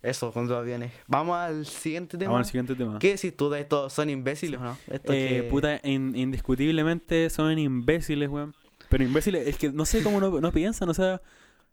eso 0.03 0.33
con 0.33 0.49
los 0.49 0.59
aviones. 0.59 0.93
Vamos 1.07 1.37
al 1.37 1.65
siguiente 1.65 2.19
tema. 2.19 2.33
Vamos 2.33 2.47
al 2.47 2.51
siguiente 2.51 2.75
tema. 2.75 2.99
¿Qué 2.99 3.13
decís 3.13 3.37
tú 3.37 3.49
de 3.51 3.61
estos? 3.61 3.93
¿Son 3.93 4.11
imbéciles 4.11 4.61
o 4.61 4.65
no? 4.65 4.77
Estos 4.89 5.15
Eh, 5.15 5.29
que- 5.29 5.49
Puta, 5.51 5.81
in- 5.85 6.15
indiscutiblemente 6.17 7.31
son 7.31 7.57
imbéciles, 7.59 8.29
weón. 8.29 8.55
Pero 8.89 9.05
imbéciles, 9.05 9.47
es 9.47 9.57
que 9.59 9.71
no 9.71 9.85
sé 9.85 10.03
cómo 10.03 10.21
no, 10.21 10.41
no 10.41 10.51
piensan, 10.53 10.89
o 10.89 10.95
sea, 10.95 11.21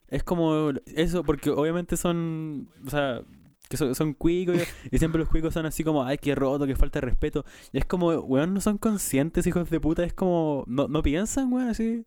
es 0.10 0.24
como 0.24 0.72
eso, 0.96 1.24
porque 1.24 1.50
obviamente 1.50 1.98
son, 1.98 2.70
o 2.86 2.90
sea, 2.90 3.22
que 3.70 3.78
son, 3.78 3.96
son 3.96 4.14
cuicos 4.14 4.58
y, 4.58 4.62
y 4.96 5.00
siempre 5.00 5.20
los 5.20 5.30
cuicos 5.30 5.54
son 5.54 5.66
así 5.66 5.84
como, 5.84 6.04
ay, 6.04 6.18
qué 6.18 6.36
roto, 6.36 6.66
que 6.68 6.76
falta 6.76 7.00
de 7.00 7.06
respeto. 7.08 7.46
Y 7.72 7.78
es 7.78 7.86
como, 7.86 8.10
weón, 8.10 8.54
no 8.54 8.62
son 8.62 8.78
conscientes, 8.78 9.46
hijos 9.48 9.70
de 9.70 9.80
puta, 9.80 10.04
es 10.04 10.14
como, 10.14 10.64
no, 10.68 10.88
no 10.88 11.02
piensan, 11.02 11.52
weón, 11.52 11.70
así. 11.70 12.06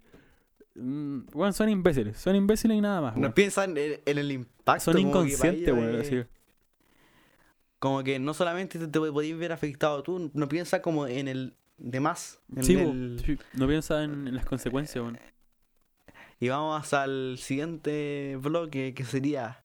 Mm, 0.75 1.23
Weón, 1.35 1.53
son 1.55 1.69
imbéciles, 1.69 2.19
son 2.19 2.37
imbéciles 2.37 2.77
y 2.77 2.81
nada 2.81 3.00
más. 3.00 3.17
No 3.17 3.35
piensan 3.35 3.77
en, 3.77 4.00
en 4.07 4.19
el 4.19 4.31
impacto. 4.31 4.85
Son 4.93 4.99
inconscientes, 4.99 5.75
weón, 5.75 6.00
así. 6.00 6.23
Como 7.79 8.03
que 8.03 8.19
no 8.19 8.35
solamente 8.35 8.79
te, 8.79 8.87
te 8.88 8.99
podías 9.00 9.38
ver 9.38 9.53
afectado 9.53 10.03
tú, 10.03 10.31
no 10.35 10.49
piensas 10.49 10.81
como 10.81 11.07
en 11.07 11.29
el 11.29 11.55
demás. 11.77 12.41
Sí, 12.61 12.77
po, 12.77 12.91
el- 12.91 13.21
sí, 13.25 13.38
no 13.55 13.69
piensan 13.69 14.05
en, 14.23 14.29
en 14.29 14.35
las 14.35 14.45
consecuencias, 14.47 15.03
weón. 15.03 15.19
Y 16.41 16.49
vamos 16.49 16.93
al 16.95 17.37
siguiente 17.38 18.38
bloque 18.41 18.95
que 18.95 19.05
sería 19.05 19.65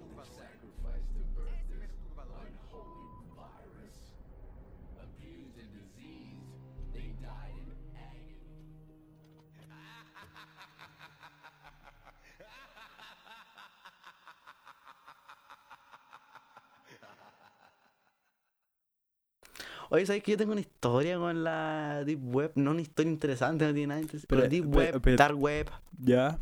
Oye, 19.93 20.05
¿sabes 20.05 20.23
que 20.23 20.31
yo 20.31 20.37
tengo 20.37 20.53
una 20.53 20.61
historia 20.61 21.17
con 21.17 21.43
la 21.43 22.03
Deep 22.05 22.19
Web? 22.33 22.51
No 22.55 22.71
una 22.71 22.81
historia 22.81 23.11
interesante, 23.11 23.65
no 23.65 23.73
tiene 23.73 23.87
nada 23.87 23.99
interesante. 24.01 24.27
Pero, 24.29 24.41
Pero- 24.43 24.49
Deep 24.49 24.63
pero- 24.71 24.77
Web, 24.93 25.01
pero- 25.03 25.17
Dark 25.17 25.37
Web. 25.37 25.69
Ya. 25.99 26.39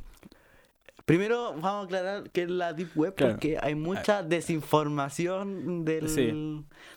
Primero 1.05 1.53
vamos 1.53 1.65
a 1.65 1.81
aclarar 1.85 2.29
que 2.29 2.43
es 2.43 2.49
la 2.51 2.73
Deep 2.73 2.89
Web 2.95 3.15
Claro. 3.15 3.33
porque 3.33 3.57
hay 3.59 3.73
mucha 3.73 4.21
desinformación 4.21 5.83
del, 5.83 6.07
Sí. 6.09 6.31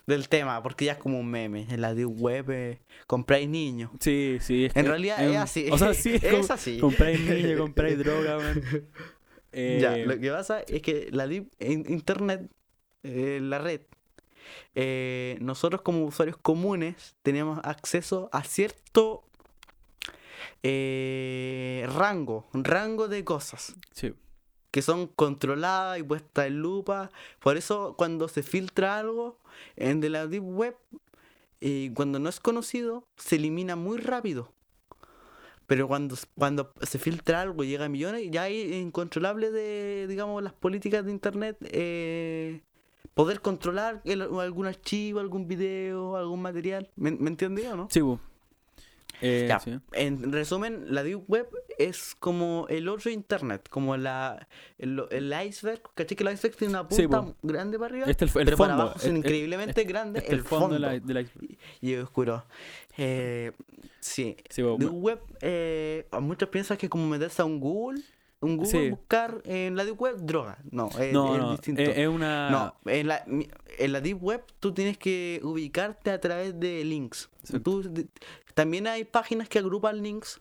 del 0.07 0.29
tema, 0.29 0.63
porque 0.63 0.85
ya 0.85 0.93
es 0.93 0.99
como 0.99 1.19
un 1.19 1.31
meme. 1.31 1.67
En 1.71 1.81
la 1.81 1.95
Deep 1.95 2.21
Web 2.21 2.51
eh, 2.51 2.81
compráis 3.07 3.49
niños. 3.49 3.91
Sí, 4.01 4.37
sí. 4.43 4.65
En 4.67 4.71
que- 4.73 4.83
realidad 4.83 5.25
es 5.27 5.37
así. 5.39 5.69
O 5.71 5.79
sea, 5.79 5.95
sí, 5.95 6.17
Es 6.23 6.51
así. 6.51 6.79
Compráis 6.79 7.19
niños, 7.21 7.59
compráis 7.59 7.97
droga. 7.99 8.39
Eh, 9.53 9.79
Ya, 9.81 9.97
lo 9.97 10.19
que 10.19 10.31
pasa 10.31 10.61
es 10.61 10.83
que 10.83 11.09
la 11.11 11.27
deep, 11.27 11.51
in- 11.61 11.87
internet, 11.89 12.51
eh, 13.05 13.39
la 13.43 13.59
red, 13.59 13.81
eh, 14.75 15.39
nosotros 15.41 15.83
como 15.83 16.05
usuarios 16.05 16.37
comunes 16.37 17.17
tenemos 17.23 17.61
acceso 17.65 18.29
a 18.33 18.45
cierto 18.45 19.25
eh, 20.63 21.87
rango, 21.95 22.49
rango 22.53 23.09
de 23.09 23.25
cosas 23.25 23.75
sí. 23.93 24.15
que 24.71 24.83
son 24.83 25.07
controladas 25.07 25.99
y 25.99 26.03
puestas 26.03 26.47
en 26.47 26.61
lupa. 26.61 27.11
Por 27.41 27.57
eso 27.57 27.95
cuando 27.97 28.29
se 28.29 28.43
filtra 28.43 28.99
algo 28.99 29.41
en 29.77 30.01
de 30.01 30.11
la 30.11 30.27
deep 30.27 30.45
web, 30.45 30.77
y 31.65 31.91
cuando 31.91 32.19
no 32.19 32.29
es 32.29 32.41
conocido, 32.41 33.07
se 33.17 33.37
elimina 33.37 33.77
muy 33.77 33.99
rápido. 33.99 34.53
Pero 35.69 35.87
cuando, 35.87 36.17
cuando 36.37 36.73
se 36.83 36.99
filtra 36.99 37.41
algo 37.41 37.63
y 37.63 37.69
llega 37.69 37.85
a 37.85 37.89
millones, 37.89 38.29
ya 38.33 38.43
hay 38.43 38.75
incontrolable 38.75 39.53
de, 39.53 40.07
digamos, 40.09 40.43
las 40.43 40.53
políticas 40.53 41.05
de 41.05 41.13
internet. 41.13 41.57
eh, 41.63 42.63
poder 43.15 43.41
controlar 43.41 44.01
el- 44.05 44.23
algún 44.23 44.67
archivo, 44.67 45.21
algún 45.21 45.47
video, 45.49 46.17
algún 46.17 46.41
material. 46.43 46.89
¿Me, 46.97 47.11
me 47.11 47.31
o 47.73 47.77
no? 47.77 47.89
Sí, 47.91 48.01
bu. 48.01 48.19
Eh, 49.25 49.47
Ya, 49.49 49.61
sí. 49.61 49.79
En 49.93 50.33
resumen, 50.33 50.87
la 50.89 51.05
Deep 51.05 51.23
Web 51.29 51.47
es 51.79 52.17
como 52.19 52.67
el 52.69 52.89
otro 52.89 53.09
Internet, 53.11 53.69
como 53.71 53.97
la 53.97 54.49
el, 54.79 55.01
el 55.11 55.33
iceberg. 55.47 55.81
¿Cachai 55.95 56.17
que 56.17 56.25
el 56.25 56.33
iceberg 56.33 56.57
tiene 56.57 56.73
una 56.75 56.89
punta 56.89 57.25
grande 57.43 57.79
para 57.79 57.93
arriba? 57.95 58.07
Este 58.11 58.25
el, 58.25 58.31
el 58.35 58.45
pero 58.45 58.57
para 58.57 58.71
fondo. 58.71 58.83
abajo 58.83 58.99
es 58.99 59.07
increíblemente 59.07 59.85
grande 59.85 60.19
este 60.21 60.35
el, 60.35 60.43
fondo, 60.43 60.71
fondo. 60.71 60.89
de 60.91 61.21
iceberg. 61.21 61.31
Y 61.81 61.93
es 61.93 62.03
oscuro. 62.03 62.45
Eh, 62.99 63.53
sí. 64.01 64.37
Sí, 64.51 64.63
Deep 64.63 64.91
Web, 64.93 65.21
eh, 65.41 66.07
muchos 66.21 66.49
piensan 66.49 66.77
que 66.77 66.87
es 66.87 66.91
como 66.91 67.07
meterse 67.07 67.43
a 67.43 67.45
un 67.45 67.61
Google, 67.61 68.03
un 68.43 68.57
Google, 68.59 68.71
Sí. 68.71 68.91
buscar 68.91 69.41
en 69.45 69.77
la 69.77 69.85
Deep 69.85 70.01
Web 70.01 70.17
droga. 70.21 70.59
No, 70.71 70.89
es, 70.99 71.13
no, 71.13 71.35
es 71.35 71.41
no, 71.41 71.51
distinto. 71.53 71.81
es, 71.83 71.97
es 71.97 72.09
una. 72.09 72.51
No, 72.51 72.75
en 72.91 73.07
la, 73.09 73.25
en 73.27 73.93
la 73.93 74.01
Deep 74.01 74.23
Web 74.23 74.45
tú 74.61 74.75
tienes 74.75 74.99
que 74.99 75.41
ubicarte 75.43 76.11
a 76.11 76.21
través 76.21 76.59
de 76.61 76.85
links. 76.85 77.31
Tú- 77.63 78.09
también 78.55 78.87
hay 78.87 79.05
páginas 79.05 79.49
que 79.49 79.59
agrupan 79.59 80.03
links, 80.03 80.41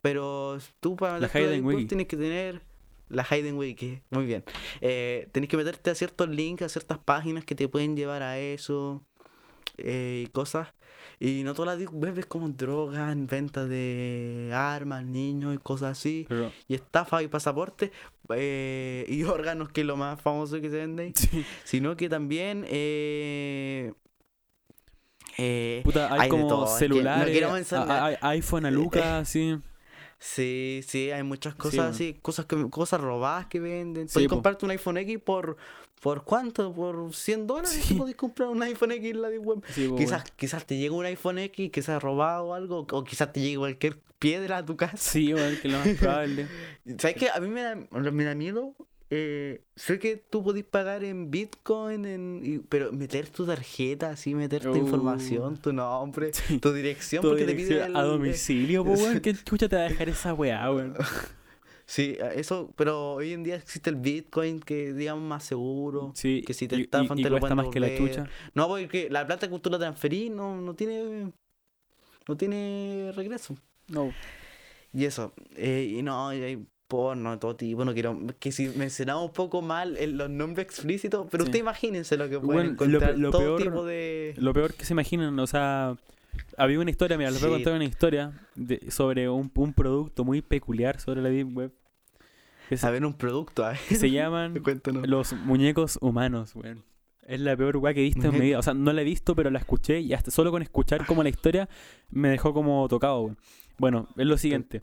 pero 0.00 0.58
tú 0.80 0.96
para 0.96 1.14
La 1.14 1.20
meterte 1.26 1.38
a 1.38 1.42
Hidden 1.42 1.64
Deep 1.66 1.76
Web 1.76 1.88
tienes 1.88 2.06
que 2.06 2.16
tener 2.16 2.62
la 3.08 3.24
Hidden 3.28 3.56
Wiki. 3.58 4.00
Muy 4.10 4.24
bien. 4.24 4.44
Eh, 4.80 5.28
tienes 5.32 5.48
que 5.50 5.56
meterte 5.56 5.90
a 5.90 5.94
ciertos 5.94 6.28
links, 6.28 6.62
a 6.62 6.68
ciertas 6.68 6.98
páginas 6.98 7.44
que 7.44 7.54
te 7.56 7.68
pueden 7.68 7.96
llevar 7.96 8.22
a 8.22 8.38
eso 8.38 9.02
eh, 9.84 10.24
y 10.26 10.30
cosas. 10.30 10.68
Y 11.18 11.42
no 11.44 11.52
toda 11.54 11.66
la 11.74 11.76
Deep 11.76 11.90
Web 11.92 12.18
es 12.18 12.26
como 12.26 12.48
drogas, 12.48 13.14
venta 13.26 13.66
de 13.66 14.50
armas, 14.54 15.04
niños 15.04 15.54
y 15.54 15.58
cosas 15.58 15.98
así. 15.98 16.24
Pero, 16.28 16.50
Y 16.66 16.74
estafa 16.74 17.22
y 17.22 17.28
pasaporte 17.28 17.92
eh, 18.34 19.04
y 19.08 19.22
órganos, 19.24 19.68
que 19.70 19.82
es 19.82 19.86
lo 19.86 19.96
más 19.96 20.20
famoso 20.20 20.60
que 20.60 20.70
se 20.70 20.76
vende 20.76 21.12
sí. 21.14 21.44
sino 21.64 21.96
que 21.96 22.08
también 22.08 22.64
eh, 22.68 23.92
eh, 25.38 25.80
Puta, 25.84 26.12
hay, 26.12 26.28
como 26.28 26.48
no 26.48 26.66
celulares. 26.66 27.72
a- 27.72 28.18
iPhone 28.30 28.66
a 28.66 28.70
Lucas, 28.70 29.28
sí. 29.28 29.58
Sí, 30.20 30.82
sí, 30.86 31.10
hay 31.10 31.24
muchas 31.24 31.56
cosas 31.56 31.74
bueno. 31.76 31.90
así, 31.90 32.14
cosas 32.22 32.46
que 32.46 32.70
cosas 32.70 33.00
robadas 33.00 33.46
que 33.46 33.58
venden. 33.58 34.08
Sí, 34.08 34.14
Puedes 34.14 34.28
comprarte 34.28 34.64
un 34.64 34.70
iPhone 34.70 34.98
X 34.98 35.18
por 35.24 35.56
¿por 36.00 36.24
cuánto? 36.24 36.72
Por 36.72 37.12
100 37.14 37.46
dólares 37.46 37.72
Sí. 37.82 37.94
podés 37.94 38.14
comprar 38.14 38.48
un 38.48 38.62
iPhone 38.62 38.92
X 38.92 39.10
en 39.10 39.22
la 39.22 39.28
Deep 39.28 39.44
web. 39.44 39.62
Sí, 39.74 39.90
Quizás, 39.98 40.24
quizás 40.36 40.64
te 40.64 40.76
llegue 40.76 40.90
un 40.90 41.04
iPhone 41.04 41.38
X 41.38 41.70
que 41.70 41.82
sea 41.82 41.98
robado 41.98 42.46
o 42.46 42.54
algo, 42.54 42.86
o 42.90 43.04
quizás 43.04 43.32
te 43.32 43.40
llegue 43.40 43.58
cualquier 43.58 43.98
piedra 44.18 44.58
a 44.58 44.64
tu 44.64 44.76
casa. 44.76 44.96
Sí, 44.96 45.34
weón, 45.34 45.56
que 45.60 45.68
lo 45.68 45.78
más 45.78 45.88
probable. 45.98 46.46
¿Sabes 46.98 47.16
qué? 47.16 47.28
A 47.30 47.40
mí 47.40 47.48
me 47.48 47.62
da, 47.62 47.74
me 47.74 48.24
da 48.24 48.34
miedo. 48.34 48.74
Eh, 49.12 49.62
sé 49.74 49.98
que 49.98 50.16
tú 50.16 50.44
podés 50.44 50.62
pagar 50.64 51.02
en 51.02 51.30
Bitcoin, 51.32 52.04
en, 52.04 52.64
pero 52.68 52.92
meter 52.92 53.28
tu 53.28 53.44
tarjeta, 53.44 54.10
así, 54.10 54.36
meter 54.36 54.62
tu 54.62 54.70
Uh. 54.70 54.76
información, 54.76 55.56
tu 55.56 55.72
nombre, 55.72 56.30
Sí. 56.34 56.58
tu 56.58 56.72
dirección, 56.72 57.20
Tu 57.22 57.28
porque 57.28 57.44
te 57.44 57.52
dirección 57.54 57.78
pide 57.80 57.86
el- 57.88 57.96
a 57.96 58.02
domicilio, 58.02 58.84
po, 58.84 58.92
weón. 58.92 59.20
¿Qué 59.22 59.34
chucha 59.34 59.68
te 59.68 59.74
va 59.76 59.82
a 59.82 59.88
dejar 59.88 60.08
esa 60.08 60.32
weá, 60.34 60.70
weón? 60.70 60.94
Sí, 61.86 62.16
eso, 62.36 62.72
pero 62.76 63.14
hoy 63.14 63.32
en 63.32 63.42
día 63.42 63.56
existe 63.56 63.90
el 63.90 63.96
Bitcoin 63.96 64.60
que 64.60 64.92
digamos 64.92 65.24
más 65.24 65.42
seguro. 65.42 66.12
Sí, 66.14 66.40
que 66.46 66.54
si 66.54 66.68
te 66.68 66.80
estafan 66.80 67.18
y- 67.18 67.22
y 67.22 67.24
te 67.24 67.30
lo 67.30 67.40
pueden 67.40 67.56
más 67.56 67.66
que 67.66 67.80
la 67.80 67.96
chucha. 67.96 68.28
No, 68.54 68.68
porque 68.68 69.08
la 69.10 69.26
plata 69.26 69.50
que 69.50 69.58
tú 69.58 69.70
la 69.70 69.78
transferís 69.80 70.30
no, 70.30 70.60
no 70.60 70.74
tiene 70.74 71.32
no 72.28 72.36
tiene 72.36 73.10
regreso. 73.16 73.56
No. 73.88 74.12
Y 74.92 75.04
eso, 75.04 75.32
eh, 75.56 75.92
y 75.98 76.00
no, 76.04 76.32
y 76.32 76.40
hay 76.42 76.66
porno 76.90 77.30
de 77.30 77.36
todo 77.38 77.56
tipo, 77.56 77.84
no 77.86 77.94
quiero, 77.94 78.18
que 78.38 78.52
si 78.52 78.68
mencionamos 78.68 79.24
un 79.28 79.32
poco 79.32 79.62
mal 79.62 79.96
el- 79.96 80.18
los 80.18 80.28
nombres 80.28 80.66
explícitos, 80.66 81.26
pero 81.30 81.44
Sí. 81.44 81.48
usted 81.48 81.60
imagínense 81.60 82.18
lo 82.18 82.24
que 82.28 82.38
pueden 82.38 82.46
Bueno, 82.46 82.70
encontrar, 82.72 83.16
lo 83.18 83.30
todo 83.30 83.56
peor- 83.56 83.62
tipo 83.62 83.84
de... 83.86 84.34
Lo 84.36 84.52
peor 84.52 84.74
que 84.74 84.84
se 84.84 84.92
imaginan, 84.92 85.38
o 85.38 85.46
sea, 85.46 85.96
había 86.58 86.78
una 86.80 86.90
historia, 86.90 87.16
mira, 87.16 87.30
les 87.30 87.40
voy 87.40 87.50
a 87.50 87.54
contar 87.54 87.74
una 87.74 87.84
historia 87.84 88.32
de- 88.56 88.90
sobre 88.90 89.28
un, 89.30 89.50
un 89.54 89.72
producto 89.72 90.24
muy 90.24 90.42
peculiar 90.42 91.00
sobre 91.00 91.22
la 91.22 91.30
Deep 91.30 91.56
Web. 91.56 91.72
A 92.82 92.90
ver, 92.90 93.04
un 93.04 93.14
producto, 93.14 93.64
a 93.64 93.70
ver, 93.70 93.78
se 93.78 94.10
llaman 94.10 94.54
cuéntanos. 94.62 95.08
los 95.08 95.32
muñecos 95.32 95.98
humanos, 96.02 96.54
weón. 96.54 96.84
Es 97.26 97.38
la 97.40 97.56
peor 97.56 97.76
weá 97.76 97.94
que 97.94 98.00
he 98.00 98.04
visto 98.04 98.26
en 98.26 98.32
mi 98.32 98.40
vida. 98.40 98.58
O 98.58 98.62
sea, 98.62 98.74
no 98.74 98.92
la 98.92 99.02
he 99.02 99.04
visto, 99.04 99.36
pero 99.36 99.50
la 99.50 99.60
escuché 99.60 100.00
y 100.00 100.12
hasta 100.14 100.32
solo 100.32 100.50
con 100.50 100.62
escuchar 100.62 101.06
como 101.06 101.22
la 101.22 101.28
historia 101.28 101.68
me 102.10 102.28
dejó 102.28 102.52
como 102.52 102.86
tocado, 102.88 103.20
weón. 103.22 103.38
Bueno, 103.78 104.08
es 104.16 104.26
lo 104.26 104.36
siguiente. 104.36 104.82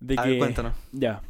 De 0.00 0.14
a 0.18 0.22
que, 0.22 0.30
ver, 0.30 0.38
cuéntanos. 0.38 0.74
ya. 0.92 1.22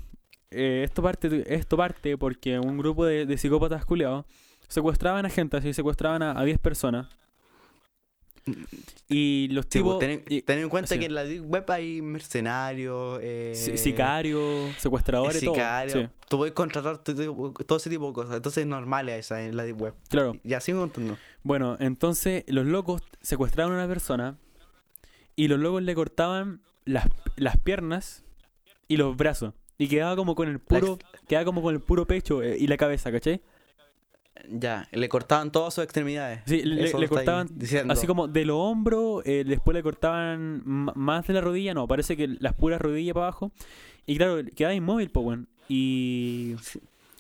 Eh, 0.53 0.83
esto 0.85 1.03
parte 1.03 1.55
esto 1.55 1.77
parte 1.77 2.17
porque 2.19 2.59
un 2.59 2.77
grupo 2.77 3.05
de, 3.05 3.25
de 3.25 3.39
psicópatas 3.39 3.85
culiados 3.85 4.25
secuestraban 4.69 5.25
a 5.27 5.31
gente, 5.31 5.57
así 5.57 5.73
secuestraban 5.73 6.23
a, 6.23 6.39
a 6.39 6.45
10 6.45 6.59
personas. 6.59 7.07
Y 9.09 9.49
los 9.51 9.67
pues, 9.67 9.71
tipos. 9.71 9.99
ten, 9.99 10.25
en 10.47 10.69
cuenta 10.69 10.95
sí. 10.95 10.99
que 10.99 11.07
en 11.07 11.15
la 11.15 11.25
Web 11.25 11.71
hay 11.71 12.01
mercenarios, 12.01 13.19
eh, 13.23 13.53
si- 13.55 13.77
sicarios, 13.77 14.75
secuestradores, 14.79 15.43
todo. 15.43 15.55
sicarios. 15.55 15.99
Sí, 15.99 16.09
Tú 16.29 16.39
puedes 16.39 16.55
contratar 16.55 16.99
todo, 16.99 17.77
ese 17.77 17.91
tipo 17.91 18.09
de 18.09 18.13
cosas. 18.13 18.37
Entonces 18.37 18.63
es 18.63 18.67
normal 18.67 19.09
esa 19.09 19.43
en 19.43 19.57
la 19.57 19.65
Web. 19.65 19.95
claro. 20.09 20.37
Y 20.45 20.55
así 20.55 20.73
me 20.73 20.81
contando. 20.81 21.17
Bueno, 21.43 21.77
entonces 21.81 22.45
los 22.47 22.67
locos 22.67 23.03
secuestraban 23.21 23.73
a 23.73 23.77
una 23.77 23.89
persona 23.89 24.37
y 25.37 25.49
los 25.49 25.59
locos 25.59 25.83
le 25.83 25.95
cortaban 25.95 26.61
las, 26.85 27.07
las 27.37 27.57
piernas 27.59 28.25
y 28.91 28.97
los 28.97 29.17
brazos. 29.17 29.55
Y 29.79 29.87
quedaba 29.87 30.17
como 30.17 30.35
con 30.35 30.49
el 30.49 30.59
puro, 30.59 30.99
quedaba 31.29 31.45
como 31.45 31.63
con 31.63 31.73
el 31.73 31.81
puro 31.81 32.07
pecho 32.07 32.43
eh, 32.43 32.57
y 32.59 32.67
la 32.67 32.77
cabeza, 32.77 33.13
¿cachai? 33.13 33.41
Ya, 34.49 34.89
le 34.91 35.09
cortaban 35.09 35.53
todas 35.53 35.75
sus 35.75 35.85
extremidades. 35.85 36.41
Sí, 36.45 36.63
le, 36.65 36.91
cortaban 37.09 37.49
diciendo. 37.53 37.93
así 37.93 38.09
como 38.09 38.27
de 38.27 38.45
los 38.45 38.57
hombros, 38.57 39.23
eh, 39.27 39.45
después 39.47 39.77
le 39.77 39.83
cortaban 39.85 40.63
más 40.65 41.27
de 41.29 41.35
la 41.35 41.41
rodilla, 41.41 41.73
no, 41.73 41.87
parece 41.87 42.17
que 42.17 42.27
las 42.41 42.55
puras 42.55 42.81
rodillas 42.81 43.15
para 43.15 43.27
abajo. 43.27 43.53
Y 44.07 44.17
claro, 44.17 44.43
quedaba 44.57 44.75
inmóvil, 44.75 45.11
pues, 45.11 45.25
weón. 45.25 45.49
Y, 45.69 46.57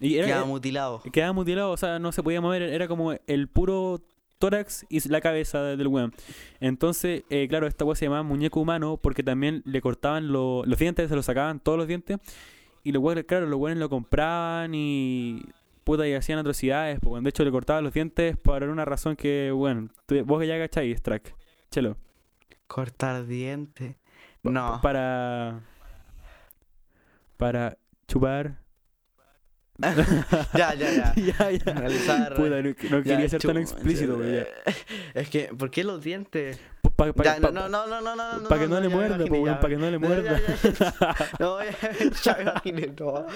y 0.00 0.16
era, 0.16 0.26
Quedaba 0.26 0.44
eh, 0.44 0.48
mutilado. 0.48 1.02
quedaba 1.12 1.32
mutilado, 1.32 1.70
o 1.70 1.76
sea, 1.76 2.00
no 2.00 2.10
se 2.10 2.22
podía 2.24 2.40
mover, 2.40 2.62
era 2.62 2.88
como 2.88 3.12
el 3.28 3.46
puro 3.46 4.00
tórax 4.40 4.84
y 4.88 5.06
la 5.08 5.20
cabeza 5.20 5.62
de- 5.62 5.76
del 5.76 5.86
weón. 5.86 6.12
Entonces, 6.58 7.22
eh, 7.30 7.46
claro, 7.48 7.68
esta 7.68 7.84
weá 7.84 7.94
se 7.94 8.06
llamaba 8.06 8.24
muñeco 8.24 8.58
humano 8.58 8.96
porque 9.00 9.22
también 9.22 9.62
le 9.64 9.80
cortaban 9.80 10.32
lo- 10.32 10.64
los 10.66 10.78
dientes, 10.78 11.08
se 11.08 11.14
los 11.14 11.26
sacaban 11.26 11.60
todos 11.60 11.78
los 11.78 11.86
dientes. 11.86 12.18
Y 12.82 12.90
los 12.90 13.00
weones, 13.02 13.24
claro, 13.26 13.46
los 13.46 13.60
weones 13.60 13.78
lo 13.78 13.88
compraban 13.88 14.72
y 14.74 15.42
puta 15.84 16.08
y 16.08 16.14
hacían 16.14 16.38
atrocidades. 16.38 16.98
Weón. 17.02 17.22
de 17.22 17.30
hecho, 17.30 17.44
le 17.44 17.50
cortaban 17.52 17.84
los 17.84 17.92
dientes 17.92 18.36
por 18.38 18.62
una 18.64 18.84
razón 18.84 19.14
que, 19.14 19.50
bueno, 19.52 19.88
tú- 20.06 20.24
vos 20.24 20.40
que 20.40 20.46
ya 20.48 20.58
cacháis, 20.58 20.96
Strack. 20.98 21.34
Chelo. 21.70 21.96
Cortar 22.66 23.26
dientes. 23.26 23.96
No. 24.42 24.80
Para. 24.82 25.60
Para 27.36 27.76
chupar. 28.08 28.59
ya, 30.54 30.74
ya, 30.74 30.90
ya. 30.92 31.14
ya, 31.16 31.50
ya. 31.50 31.72
Analizar. 31.72 32.34
Puta, 32.34 32.62
no, 32.62 32.74
no 32.90 32.98
Ya, 32.98 33.02
quería 33.02 33.28
ser 33.28 33.40
tan 33.40 33.56
explícito, 33.56 34.16
pero 34.18 34.30
ya. 34.30 34.46
Es 35.14 35.28
que, 35.30 35.50
¿por 35.56 35.70
qué 35.70 35.84
los 35.84 36.02
dientes? 36.02 36.60
Pa- 37.00 37.12
pa- 37.14 37.24
ya, 37.24 37.40
pa- 37.40 37.50
no, 37.50 37.68
no, 37.68 37.86
no, 37.86 38.00
no. 38.02 38.48
Para 38.48 38.60
que 38.60 38.68
no, 38.68 38.78
le 38.80 38.88
muerda, 38.90 39.16
pues, 39.26 39.56
para 39.56 39.68
que 39.68 39.76
no 39.76 39.90
le 39.90 39.98
muerda. 39.98 40.40
No, 41.38 41.58
no. 42.98 43.26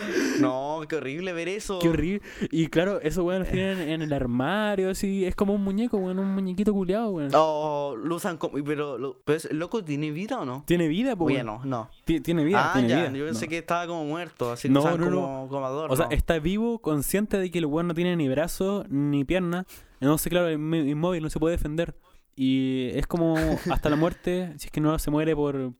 No, 0.40 0.80
qué 0.88 0.96
horrible 0.96 1.32
ver 1.32 1.48
eso. 1.48 1.78
Qué 1.78 1.88
horrible. 1.88 2.22
Y 2.50 2.66
claro, 2.68 3.00
eso, 3.00 3.24
weón, 3.24 3.42
lo 3.44 3.48
tienen 3.48 3.88
en 3.88 4.02
el 4.02 4.12
armario, 4.12 4.90
así. 4.90 5.24
Es 5.24 5.34
como 5.34 5.54
un 5.54 5.62
muñeco, 5.64 5.96
weón, 5.96 6.18
un 6.18 6.34
muñequito 6.34 6.72
culiado, 6.72 7.10
weón. 7.10 7.30
Oh, 7.34 7.96
lo 7.96 8.16
usan 8.16 8.36
como. 8.36 8.62
Pero, 8.64 8.98
lo- 8.98 9.18
pero 9.24 9.36
ese 9.36 9.52
loco 9.54 9.82
tiene 9.84 10.10
vida 10.10 10.38
o 10.40 10.44
no? 10.44 10.64
Tiene 10.66 10.88
vida, 10.88 11.16
pues. 11.16 11.34
Oye, 11.34 11.44
no, 11.44 11.64
no. 11.64 11.88
Tiene 12.04 12.44
vida, 12.44 12.70
Ah, 12.70 12.72
tiene 12.74 12.88
ya, 12.88 12.96
vida. 13.08 13.18
yo 13.18 13.24
pensé 13.26 13.46
No. 13.46 13.50
que 13.50 13.58
estaba 13.58 13.86
como 13.86 14.04
muerto, 14.04 14.52
así 14.52 14.68
No, 14.68 14.82
no, 14.82 14.96
no. 14.98 15.04
como, 15.16 15.48
como 15.48 15.66
adorno. 15.66 15.92
O 15.92 15.96
sea, 15.96 16.06
está 16.10 16.38
vivo, 16.38 16.78
consciente 16.80 17.38
de 17.38 17.50
que 17.50 17.58
el 17.58 17.66
weón 17.66 17.88
no 17.88 17.94
tiene 17.94 18.16
ni 18.16 18.28
brazo 18.28 18.84
ni 18.88 19.24
pierna. 19.24 19.66
Entonces, 20.00 20.28
claro, 20.30 20.48
es 20.48 20.58
inmó- 20.58 20.86
inmóvil, 20.86 21.22
no 21.22 21.30
se 21.30 21.38
puede 21.38 21.56
defender. 21.56 21.94
Y 22.36 22.90
es 22.94 23.06
como 23.06 23.36
hasta 23.70 23.88
la 23.90 23.96
muerte, 23.96 24.52
si 24.58 24.66
es 24.66 24.72
que 24.72 24.80
no 24.80 24.98
se 24.98 25.10
muere 25.10 25.34
por. 25.36 25.72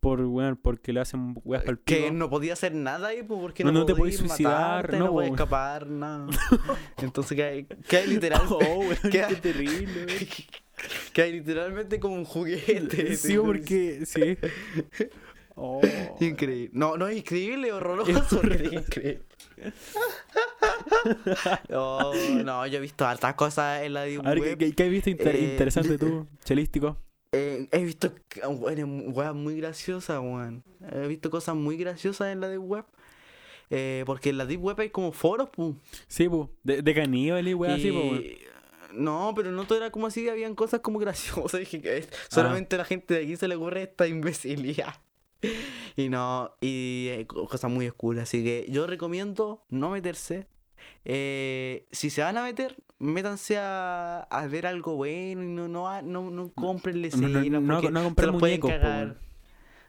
Por, 0.00 0.22
weón, 0.22 0.56
porque 0.56 0.94
le 0.94 1.00
hacen 1.00 1.34
weas 1.44 1.62
para 1.62 1.72
el 1.72 1.78
que 1.80 2.10
no 2.10 2.30
podía 2.30 2.54
hacer 2.54 2.74
nada 2.74 3.10
pues, 3.28 3.38
porque 3.38 3.64
No, 3.64 3.70
no, 3.70 3.80
no 3.80 3.84
te 3.84 3.92
podía 3.92 4.04
podías 4.16 4.20
suicidar, 4.20 4.54
matarte, 4.86 4.98
no, 4.98 5.04
no, 5.04 5.12
podía 5.12 5.28
po. 5.28 5.34
escapar, 5.34 5.86
nada. 5.88 6.26
Entonces 7.02 7.36
que 7.36 7.42
hay, 7.44 7.64
que 7.64 7.96
hay 7.98 8.06
literal, 8.06 8.40
Oh, 8.48 8.80
¿Qué? 9.10 9.20
terrible, 9.42 10.06
que 11.12 11.20
hay 11.20 11.32
literalmente 11.32 12.00
como 12.00 12.14
un 12.14 12.24
juguete. 12.24 13.14
Sí, 13.14 13.36
porque. 13.36 14.06
Sí. 14.06 14.38
Oh. 15.62 15.80
Increíble. 16.20 16.70
No, 16.72 16.96
no 16.96 17.06
es 17.06 17.18
increíble, 17.18 17.70
horroroso. 17.72 18.10
Es 18.42 18.72
increíble. 18.72 19.22
Oh, 21.74 22.12
no, 22.44 22.66
yo 22.66 22.78
he 22.78 22.80
visto 22.80 23.06
hartas 23.06 23.34
cosas 23.34 23.82
en 23.82 23.94
la 23.94 24.02
Deep 24.04 24.20
A 24.26 24.30
ver, 24.30 24.38
Web. 24.40 24.58
¿qué, 24.58 24.72
qué, 24.74 24.82
has 24.84 24.90
visto 24.90 25.10
inter- 25.10 25.36
Eh, 25.36 25.52
interesante 25.52 25.98
tú, 25.98 26.26
chelístico? 26.44 26.96
Eh, 27.32 27.68
he 27.70 27.84
visto 27.84 28.12
bueno, 28.58 28.86
weas 29.10 29.34
muy 29.34 29.56
graciosas, 29.60 30.18
weón. 30.18 30.64
He 30.92 31.06
visto 31.06 31.30
cosas 31.30 31.54
muy 31.54 31.76
graciosas 31.76 32.32
en 32.32 32.40
la 32.40 32.48
Deep 32.48 32.62
Web. 32.62 32.84
Eh, 33.70 34.02
porque 34.06 34.30
en 34.30 34.38
la 34.38 34.46
Deep 34.46 34.62
Web 34.62 34.80
hay 34.80 34.90
como 34.90 35.12
foros, 35.12 35.48
pues. 35.52 35.74
Sí, 36.08 36.28
pues. 36.28 36.48
De, 36.64 36.82
de 36.82 36.94
caníbal 36.94 37.46
y 37.46 37.54
weón, 37.54 37.74
así, 37.74 37.92
pues. 37.92 38.04
weón. 38.04 38.24
No, 38.92 39.32
pero 39.36 39.52
no 39.52 39.64
todo 39.66 39.78
era 39.78 39.90
como 39.90 40.08
así, 40.08 40.28
habían 40.28 40.54
cosas 40.56 40.80
como 40.80 40.98
graciosas. 40.98 41.60
Dije 41.60 41.80
que 41.80 41.98
es- 41.98 42.08
solamente 42.28 42.74
a 42.76 42.78
la 42.78 42.84
gente 42.84 43.14
de 43.14 43.22
aquí 43.24 43.36
se 43.36 43.46
le 43.46 43.54
ocurre 43.56 43.82
esta 43.84 44.06
imbecilidad. 44.08 44.94
Y 45.96 46.08
no, 46.08 46.52
y 46.60 47.08
eh, 47.10 47.26
co- 47.26 47.46
cosas 47.48 47.70
muy 47.70 47.86
oscuras. 47.88 48.22
Así 48.24 48.42
que 48.44 48.66
yo 48.70 48.86
recomiendo 48.86 49.62
no 49.68 49.90
meterse. 49.90 50.46
Eh, 51.04 51.86
si 51.90 52.10
se 52.10 52.22
van 52.22 52.36
a 52.38 52.42
meter, 52.44 52.76
métanse 52.98 53.58
a, 53.58 54.20
a 54.30 54.46
ver 54.46 54.66
algo 54.66 54.96
bueno 54.96 55.42
y 55.42 55.46
no, 55.46 55.68
no, 55.68 56.00
no, 56.02 56.30
no 56.30 56.52
compren 56.52 57.00
No, 57.02 57.60
no, 57.60 57.60
no, 57.60 57.80
no 58.32 58.38
pueden 58.38 58.60
muñecos. 58.60 58.70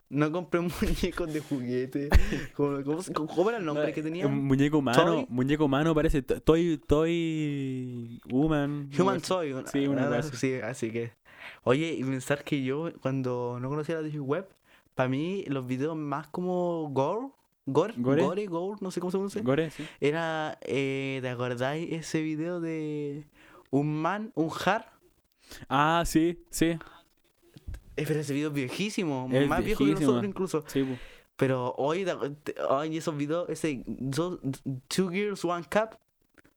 No 0.09 0.31
compren 0.31 0.69
muñecos 0.81 1.33
de 1.33 1.39
juguete. 1.39 2.09
¿Cómo, 2.55 2.83
cómo, 2.83 3.27
cómo 3.27 3.49
era 3.49 3.59
el 3.59 3.65
nombre 3.65 3.93
que 3.93 4.01
tenía? 4.03 4.27
Muñeco 4.27 4.79
humano, 4.79 5.05
Toy. 5.05 5.25
muñeco 5.29 5.65
humano 5.65 5.95
parece 5.95 6.21
to- 6.21 6.41
Toy, 6.41 6.81
Toy 6.85 8.19
Human. 8.29 8.89
Human 8.97 9.21
una- 9.53 9.67
Sí, 9.67 9.87
una 9.87 10.07
cosa. 10.09 10.35
Sí, 10.35 10.55
así 10.55 10.91
que. 10.91 11.11
Oye, 11.63 11.93
y 11.93 12.03
pensar 12.03 12.43
que 12.43 12.61
yo, 12.63 12.91
cuando 13.01 13.59
no 13.61 13.69
conocía 13.69 13.95
la 13.95 14.01
Deep 14.01 14.21
Web, 14.21 14.47
para 14.95 15.09
mí 15.09 15.43
los 15.47 15.65
videos 15.67 15.95
más 15.95 16.27
como 16.27 16.89
gore, 16.91 17.27
gore, 17.65 17.93
¿Gore? 17.97 18.23
gore, 18.23 18.45
gore, 18.47 18.77
no 18.81 18.91
sé 18.91 18.99
cómo 18.99 19.11
se 19.11 19.17
pronuncia, 19.17 19.41
Gore, 19.41 19.71
sí. 19.71 19.85
era, 19.99 20.57
eh, 20.61 21.19
¿te 21.21 21.29
acordáis 21.29 21.91
ese 21.91 22.21
video 22.21 22.59
de 22.59 23.25
un 23.69 24.01
man, 24.01 24.31
un 24.35 24.49
jar? 24.49 24.91
Ah, 25.69 26.03
sí, 26.05 26.43
sí. 26.49 26.77
Eh, 27.97 28.05
pero 28.07 28.19
ese 28.19 28.33
video 28.33 28.49
es 28.49 28.53
viejísimo, 28.53 29.29
Es 29.31 29.47
más 29.47 29.63
viejo 29.63 29.85
que 29.85 29.91
nosotros 29.91 30.23
incluso. 30.23 30.63
Sí. 30.67 30.85
Pero 31.35 31.73
hoy, 31.77 32.05
hoy 32.69 32.97
esos 32.97 33.17
videos, 33.17 33.49
ese 33.49 33.83
Two 34.87 35.09
Girls, 35.09 35.43
One 35.43 35.65
Cup, 35.71 35.97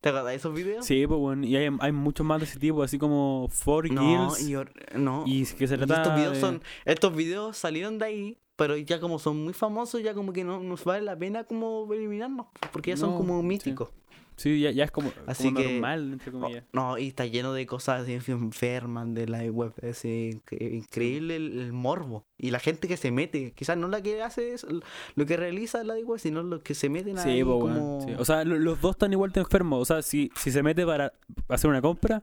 ¿te 0.05 0.11
acordáis 0.11 0.35
de 0.35 0.37
esos 0.49 0.55
videos? 0.55 0.85
Sí, 0.87 1.07
pues, 1.07 1.19
bueno. 1.19 1.45
Y 1.47 1.57
hay, 1.57 1.69
hay 1.81 1.93
muchos 1.93 2.27
más 2.27 2.39
de 2.41 2.45
ese 2.47 2.59
tipo, 2.59 2.83
así 2.83 2.99
como 2.99 3.49
Four 3.51 3.91
No, 3.91 4.03
Girls. 4.37 4.49
y, 4.49 4.55
no. 4.99 5.25
Y, 5.27 5.45
que 5.47 5.67
se 5.67 5.75
Y 5.75 5.79
trata 5.79 5.95
estos 6.03 6.15
videos 6.15 6.35
de- 6.35 6.41
son 6.41 6.63
estos 6.85 7.17
videos 7.17 7.57
salieron 7.57 7.99
de 7.99 8.05
ahí 8.05 8.39
pero 8.57 8.77
ya 8.77 9.01
como 9.01 9.19
son 9.19 9.43
muy 9.43 9.53
famosos 9.53 10.01
ya 10.01 10.15
como 10.15 10.33
que 10.33 10.45
no 10.45 10.61
nos 10.61 10.85
vale 10.85 11.03
la 11.05 11.17
pena 11.19 11.43
como 11.43 11.93
eliminarnos 11.93 12.47
porque 12.73 12.91
ya 12.93 12.97
son 12.97 13.11
No, 13.11 13.17
como 13.17 13.41
sí. 13.41 13.47
míticos 13.49 13.89
Sí, 13.89 14.17
ya, 14.37 14.71
ya 14.73 14.85
es 14.85 14.91
como, 14.91 15.13
Así 15.27 15.45
como 15.45 15.59
que- 15.61 15.73
normal, 15.73 16.13
entre 16.15 16.33
comillas. 16.33 16.65
no 16.73 16.99
y 16.99 17.09
está 17.09 17.27
lleno 17.27 17.53
de 17.53 17.67
cosas 17.67 18.03
así 18.03 18.15
enfermas 18.33 19.15
de 19.15 19.27
la 19.29 19.43
web 19.45 19.73
es 19.83 20.05
incre- 20.05 20.73
increíble 20.75 21.37
el, 21.37 21.59
el 21.61 21.73
morbo 21.73 22.25
y 22.37 22.51
la 22.51 22.59
gente 22.59 22.89
que 22.89 22.97
se 22.97 23.11
mete 23.11 23.53
quizás 23.53 23.77
no 23.77 23.89
la 23.89 24.03
que 24.03 24.23
hace 24.23 24.55
es 24.55 24.67
lo 25.15 25.27
que 25.27 25.37
realiza 25.37 25.85
la 25.85 25.95
web 25.95 26.19
sino 26.19 26.43
los 26.43 26.63
que 26.63 26.75
se 26.75 26.89
meten 26.89 27.19
ahí 27.19 27.39
Sí, 27.39 27.45
pues, 27.45 27.53
como 27.61 27.61
bueno, 27.61 27.99
sí. 28.07 28.15
O 28.19 28.25
sea, 28.25 28.45
lo- 28.45 28.59
los 28.59 28.81
dos 28.81 28.93
están 28.93 29.13
igual 29.13 29.31
de 29.33 29.41
enfermos. 29.41 29.81
O 29.81 29.85
sea, 29.85 30.03
si, 30.03 30.31
si 30.37 30.51
se 30.51 30.63
mete 30.63 30.85
para 30.85 31.13
hacer 31.49 31.71
una 31.71 31.81
compra, 31.81 32.23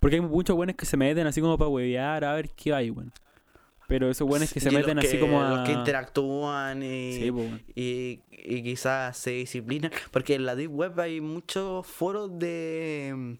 porque 0.00 0.16
hay 0.16 0.20
muchos 0.22 0.56
buenos 0.56 0.74
que 0.76 0.84
se 0.86 0.96
meten 0.96 1.26
así 1.26 1.40
como 1.40 1.56
para 1.56 1.68
huevear, 1.68 2.24
a 2.24 2.34
ver 2.34 2.50
qué 2.50 2.72
hay, 2.74 2.90
weón. 2.90 3.12
Pero 3.92 4.08
esos 4.08 4.26
weones 4.26 4.50
que 4.50 4.58
se 4.58 4.70
Y 4.70 4.74
meten 4.74 4.98
así 4.98 5.18
como 5.18 5.42
a. 5.42 5.50
Los 5.50 5.66
que 5.68 5.72
interactúan 5.72 6.82
y, 6.82 7.12
Sí, 7.12 7.30
y, 7.74 8.20
y 8.30 8.62
quizás 8.62 9.18
se 9.18 9.32
disciplinan. 9.32 9.90
Porque 10.10 10.34
en 10.34 10.46
la 10.46 10.56
Deep 10.56 10.72
Web 10.72 10.98
hay 10.98 11.20
muchos 11.20 11.86
foros 11.86 12.38
de 12.38 13.12
mm, 13.14 13.32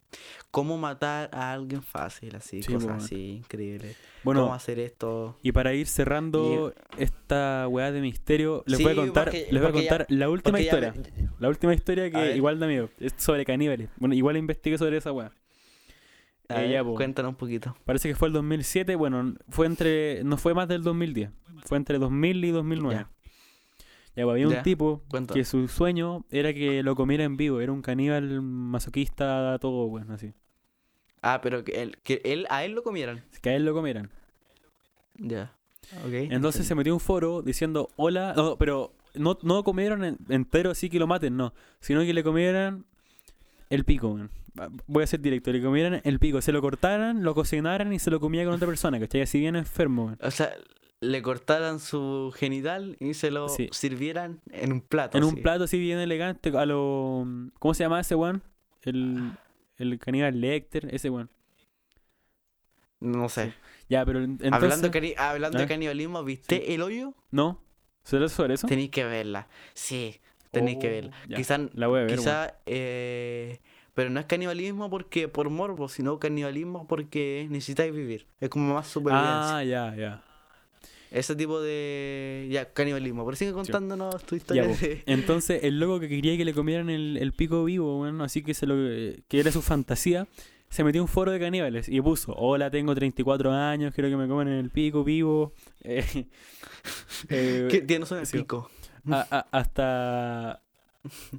cómo 0.51 0.77
matar 0.77 1.31
a 1.33 1.53
alguien 1.55 1.83
fácil, 1.83 2.37
así, 2.37 2.62
Sí, 2.62 2.71
cosas 2.71 3.03
así, 3.05 3.37
increíbles. 3.38 3.97
Bueno, 4.25 4.43
Cómo 4.43 4.53
hacer 4.55 4.79
esto. 4.79 5.38
Y 5.43 5.53
para 5.53 5.73
ir 5.73 5.87
cerrando 5.87 6.75
esta 6.99 7.67
weá 7.69 7.91
de 7.91 8.03
misterio, 8.03 8.62
les 8.67 8.77
Sí, 8.77 8.85
voy 8.85 8.93
a 8.93 8.97
contar, 8.97 9.25
porque- 9.25 9.49
les 9.51 9.62
voy 9.62 9.71
a 9.71 9.73
ya- 9.73 9.88
contar 9.88 10.07
la 10.11 10.29
última 10.29 10.59
ya 10.59 10.65
historia. 10.65 10.95
La 11.38 11.49
última 11.49 11.73
historia 11.75 12.11
que 12.11 12.37
igual 12.37 12.61
da 12.61 12.67
miedo. 12.67 12.91
Es 13.01 13.15
sobre 13.17 13.47
caníbales. 13.47 13.88
Bueno, 13.97 14.15
igual 14.15 14.37
investigué 14.37 14.77
sobre 14.77 14.99
esa 14.99 15.12
weá. 15.12 15.33
A 16.55 16.61
ver, 16.61 16.71
ya, 16.71 16.85
po. 16.85 16.95
cuéntanos 16.95 17.31
un 17.31 17.37
poquito. 17.37 17.77
Parece 17.85 18.09
que 18.09 18.15
fue 18.15 18.29
el 18.29 18.35
2007. 18.35 18.95
Bueno, 18.97 19.35
fue 19.49 19.67
entre. 19.67 20.23
No 20.25 20.37
fue 20.37 20.55
más 20.55 20.69
del 20.69 20.83
2010. 20.83 21.31
Fue 21.65 21.77
entre 21.79 21.99
2000 21.99 22.45
y 22.45 22.51
2009. 22.51 22.95
Ya. 22.95 23.11
Ya, 24.15 24.25
pues, 24.25 24.33
había 24.35 24.49
un 24.49 24.62
tipo 24.62 25.03
que 25.33 25.45
su 25.45 25.69
sueño 25.69 26.25
era 26.31 26.53
que 26.53 26.83
lo 26.83 26.95
comiera 26.95 27.25
en 27.25 27.37
vivo. 27.38 27.61
Era 27.61 27.73
un 27.73 27.81
caníbal 27.81 28.43
masoquista, 28.43 29.59
todo, 29.61 29.88
bueno, 29.88 30.12
así. 30.15 30.35
Ah, 31.23 31.41
pero 31.43 31.65
que 31.65 31.83
él, 31.83 31.97
que 32.03 32.21
él 32.25 32.47
a 32.51 32.65
él 32.65 32.73
lo 32.73 32.83
comieran. 32.83 33.25
Que 33.41 33.51
a 33.51 33.57
él 33.57 33.65
lo 33.65 33.73
comieran. 33.73 34.11
Ya. 35.17 35.53
Ok. 36.05 36.12
Entonces 36.31 36.67
se 36.67 36.75
metió 36.75 36.93
un 36.95 37.01
foro 37.01 37.43
diciendo 37.43 37.88
hola, 37.97 38.35
no, 38.37 38.57
pero 38.57 38.93
no, 39.15 39.38
no 39.43 39.62
comieron 39.65 40.05
en- 40.05 40.19
entero 40.29 40.71
así 40.71 40.88
que 40.91 40.99
lo 40.99 41.07
maten, 41.07 41.37
no, 41.37 41.55
sino 41.81 42.01
que 42.03 42.12
le 42.15 42.23
comieran 42.25 42.85
el 43.75 43.85
pico, 43.85 44.09
weón. 44.09 44.31
Va- 44.59 44.69
Voy 44.87 45.03
a 45.03 45.07
ser 45.07 45.21
directo, 45.21 45.51
le 45.53 45.63
comieran 45.63 46.01
el 46.05 46.19
pico, 46.19 46.41
se 46.43 46.53
lo 46.53 46.61
cortaran, 46.61 47.23
lo 47.25 47.35
cocinaran 47.35 47.93
y 47.93 47.99
se 47.99 48.11
lo 48.11 48.21
comía 48.21 48.45
con 48.45 48.55
otra 48.55 48.67
persona, 48.69 49.01
¿cachai? 49.01 49.23
Así 49.23 49.41
bien 49.41 49.57
enfermo, 49.57 50.07
weón. 50.07 50.19
O 50.23 50.31
sea, 50.31 50.53
le 51.01 51.21
cortaran 51.23 51.81
su 51.81 52.33
genital 52.37 52.97
y 53.01 53.15
se 53.15 53.31
lo 53.31 53.49
Sí. 53.49 53.69
sirvieran 53.73 54.41
en 54.51 54.73
un 54.73 54.81
plato. 54.81 55.19
En 55.19 55.25
un 55.25 55.37
plato 55.37 55.65
así 55.65 55.79
bien 55.79 55.99
elegante, 55.99 56.51
a 56.57 56.67
lo... 56.67 57.27
¿Cómo 57.59 57.75
se 57.75 57.83
llama 57.85 58.01
ese 58.01 58.15
weón? 58.15 58.43
El, 58.83 59.33
el 59.79 59.99
caníbal 59.99 60.41
Lecter, 60.41 60.95
ese 60.95 61.11
weón. 61.11 61.29
No 63.01 63.29
sé. 63.29 63.53
Ya, 63.89 64.05
pero 64.07 64.23
entonces... 64.23 64.53
hablando 64.53 64.91
cani- 64.91 65.15
hablando 65.19 65.59
de 65.59 65.65
¿Eh? 65.65 65.69
canibalismo, 65.69 66.23
¿viste 66.25 66.75
el 66.75 66.83
hoyo? 66.83 67.15
¿No? 67.31 67.61
¿Será 68.05 68.29
sobre 68.29 68.55
eso? 68.55 68.67
Tenéis 68.67 68.91
que 68.91 69.05
verla. 69.05 69.49
Sí, 69.75 70.21
tenéis 70.53 70.79
que 70.79 70.87
Oh, 70.88 70.91
verla. 70.93 71.12
ya. 71.29 71.37
Quizá, 71.37 71.59
La 71.75 71.88
voy 71.88 72.01
a 72.01 72.05
ver, 72.05 72.17
quizá 72.17 72.55
eh, 72.67 73.59
pero 73.95 74.09
no 74.11 74.21
es 74.21 74.27
canibalismo 74.27 74.88
porque 74.88 75.29
por 75.29 75.51
morbo, 75.51 75.88
sino 75.88 76.19
canibalismo 76.19 76.87
porque 76.87 77.47
necesitáis 77.51 77.93
vivir. 77.93 78.27
Es 78.41 78.49
como 78.49 78.73
más 78.75 78.87
supervivencia. 78.87 79.57
Ah, 79.59 79.65
ya, 79.65 79.95
ya. 79.97 80.23
Ese 81.11 81.37
tipo 81.37 81.61
de 81.61 82.49
ya 82.51 82.73
canibalismo. 82.73 83.25
Pero 83.27 83.37
sigue 83.37 83.53
contándonos 83.53 84.23
tu 84.25 84.35
historia 84.35 84.62
Ya, 84.62 84.69
de- 84.69 85.03
Entonces, 85.05 85.62
el 85.65 85.79
loco 85.79 86.01
que 86.01 86.09
quería 86.09 86.37
que 86.38 86.45
le 86.47 86.55
comieran 86.55 86.88
el, 86.88 87.19
el 87.19 87.33
pico 87.33 87.65
vivo, 87.65 87.99
bueno, 87.99 88.25
así 88.25 88.43
que 88.43 88.55
se 88.55 88.67
lo 88.67 88.75
que 89.29 89.41
era 89.41 89.53
su 89.53 89.61
fantasía, 89.61 90.27
se 90.71 90.83
metió 90.85 91.01
en 91.01 91.03
un 91.03 91.09
foro 91.09 91.31
de 91.31 91.38
caníbales 91.38 91.87
y 91.87 92.01
puso, 92.01 92.33
hola, 92.35 92.71
tengo 92.71 92.95
34 92.95 93.53
años, 93.53 93.93
quiero 93.95 94.09
que 94.09 94.17
me 94.17 94.27
coman 94.27 94.49
el 94.49 94.71
pico 94.71 95.05
vivo. 95.05 95.53
Eh, 95.85 96.27
eh, 97.29 97.69
que 97.71 97.83
tiene 97.83 98.07
un 98.11 98.27
sí. 98.27 98.38
pico. 98.38 98.71
A- 99.11 99.27
a- 99.31 99.47
hasta 99.51 100.62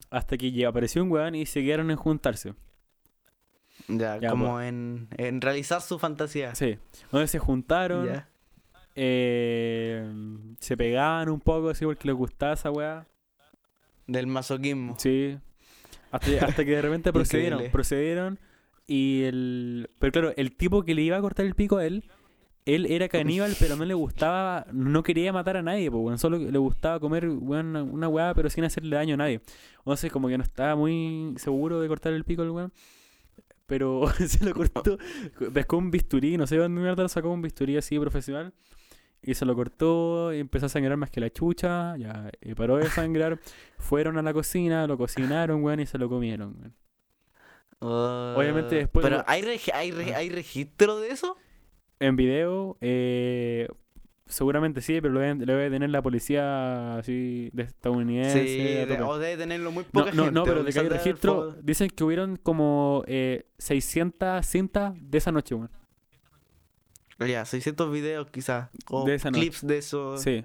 hasta 0.09 0.37
que 0.37 0.65
apareció 0.65 1.01
un 1.03 1.11
weón 1.11 1.35
y 1.35 1.45
se 1.45 1.63
quedaron 1.63 1.89
en 1.91 1.97
juntarse. 1.97 2.53
Ya, 3.87 4.17
Ya, 4.17 4.29
como 4.29 4.61
en, 4.61 5.07
en 5.17 5.41
realizar 5.41 5.81
su 5.81 5.97
fantasía. 5.99 6.53
Sí. 6.55 6.77
Entonces 7.03 7.31
se 7.31 7.39
juntaron, 7.39 8.23
eh, 8.95 10.05
se 10.59 10.77
pegaban 10.77 11.29
un 11.29 11.39
poco 11.39 11.69
así 11.69 11.85
porque 11.85 12.07
les 12.07 12.15
gustaba 12.15 12.53
esa 12.53 12.71
weá. 12.71 13.07
Del 14.07 14.27
masoquismo. 14.27 14.95
Sí. 14.99 15.37
Hasta, 16.11 16.45
hasta 16.45 16.65
que 16.65 16.71
de 16.71 16.81
repente 16.81 17.11
procedieron. 17.13 17.63
Procedieron 17.71 18.39
y 18.85 19.23
el... 19.23 19.89
Pero 19.99 20.11
claro, 20.11 20.33
el 20.35 20.55
tipo 20.55 20.83
que 20.83 20.93
le 20.93 21.01
iba 21.03 21.17
a 21.17 21.21
cortar 21.21 21.45
el 21.45 21.55
pico 21.55 21.77
a 21.77 21.85
él, 21.85 22.03
él 22.65 22.85
era 22.85 23.07
caníbal, 23.09 23.55
pero 23.59 23.75
no 23.75 23.83
le 23.85 23.93
gustaba, 23.93 24.65
no 24.71 25.03
quería 25.03 25.33
matar 25.33 25.57
a 25.57 25.61
nadie, 25.61 25.89
pues. 25.91 26.19
Solo 26.21 26.37
le 26.37 26.57
gustaba 26.57 26.99
comer 26.99 27.27
una 27.27 28.07
weá, 28.07 28.33
pero 28.33 28.49
sin 28.49 28.63
hacerle 28.63 28.95
daño 28.95 29.15
a 29.15 29.17
nadie. 29.17 29.41
Entonces 29.79 30.11
como 30.11 30.27
que 30.29 30.37
no 30.37 30.43
estaba 30.43 30.75
muy 30.75 31.33
seguro 31.37 31.79
de 31.81 31.87
cortar 31.87 32.13
el 32.13 32.23
pico 32.23 32.41
al 32.41 32.49
weón. 32.51 32.73
Pero 33.65 34.03
se 34.27 34.43
lo 34.45 34.53
cortó, 34.53 34.97
pescó 35.53 35.77
un 35.77 35.89
bisturí, 35.91 36.37
no 36.37 36.45
sé 36.47 36.57
dónde 36.57 36.81
mierda 36.81 37.03
lo 37.03 37.09
sacó 37.09 37.29
un 37.31 37.41
bisturí 37.41 37.77
así 37.77 37.97
profesional. 37.99 38.53
Y 39.25 39.35
se 39.35 39.45
lo 39.45 39.55
cortó 39.55 40.33
y 40.33 40.39
empezó 40.39 40.65
a 40.65 40.69
sangrar 40.69 40.97
más 40.97 41.09
que 41.09 41.21
la 41.21 41.29
chucha. 41.29 41.95
Ya 41.97 42.29
eh, 42.41 42.55
paró 42.55 42.75
de 42.75 42.89
sangrar. 42.89 43.39
Fueron 43.77 44.17
a 44.17 44.21
la 44.21 44.33
cocina, 44.33 44.85
lo 44.85 44.97
cocinaron, 44.97 45.63
weón, 45.63 45.79
y 45.79 45.85
se 45.85 45.97
lo 45.97 46.09
comieron, 46.09 46.55
weón. 46.59 46.75
Obviamente 47.79 48.75
Ah, 48.75 48.79
después- 48.79 49.03
Pero 49.03 49.23
¿hay, 49.27 49.41
regi- 49.41 49.71
hay, 49.73 49.91
re- 49.91 50.15
¿hay 50.15 50.29
registro 50.29 50.99
de 50.99 51.09
eso? 51.09 51.37
En 52.05 52.15
video, 52.15 52.77
eh, 52.81 53.67
seguramente 54.25 54.81
sí, 54.81 54.99
pero 55.01 55.13
lo 55.13 55.19
debe, 55.19 55.45
lo 55.45 55.53
debe 55.53 55.69
tener 55.69 55.89
la 55.89 56.01
policía 56.01 56.97
así 56.97 57.49
de 57.53 57.63
estadounidense. 57.63 58.47
Sí, 58.47 58.57
de- 58.57 59.01
o 59.01 59.17
debe 59.19 59.37
tenerlo 59.37 59.71
muy 59.71 59.83
poca 59.85 60.11
no, 60.11 60.23
gente. 60.25 60.31
no, 60.31 60.43
pero 60.43 60.63
de 60.63 60.71
que 60.73 60.79
hay 60.79 60.89
registro, 60.89 61.53
dicen 61.61 61.89
que 61.89 62.03
hubieron 62.03 62.35
como 62.37 63.03
eh, 63.07 63.45
600 63.57 64.45
cintas 64.45 64.93
de 64.99 65.17
esa 65.17 65.31
noche, 65.31 65.55
weón. 65.55 65.69
Ya, 67.19 67.45
600 67.45 67.91
videos 67.91 68.27
quizás. 68.31 68.69
O 68.89 69.05
De 69.05 69.15
esa 69.15 69.29
noche. 69.31 69.41
clips 69.41 69.65
de 69.65 69.77
eso. 69.77 70.17
Sí, 70.17 70.43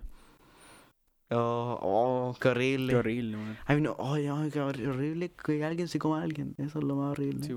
Oh, 1.31 1.79
oh, 1.83 2.37
qué 2.41 2.49
horrible. 2.49 2.93
qué 2.93 2.97
horrible. 2.97 3.37
Ay, 3.67 3.83
no, 3.83 3.97
qué 3.97 4.61
horri- 4.63 4.87
horrible 4.89 5.31
que 5.33 5.63
alguien 5.63 5.87
se 5.87 5.99
coma 5.99 6.21
a 6.21 6.23
alguien. 6.23 6.55
Eso 6.57 6.79
es 6.79 6.85
lo 6.85 6.97
más 6.97 7.11
horrible. 7.11 7.45
Sí. 7.47 7.53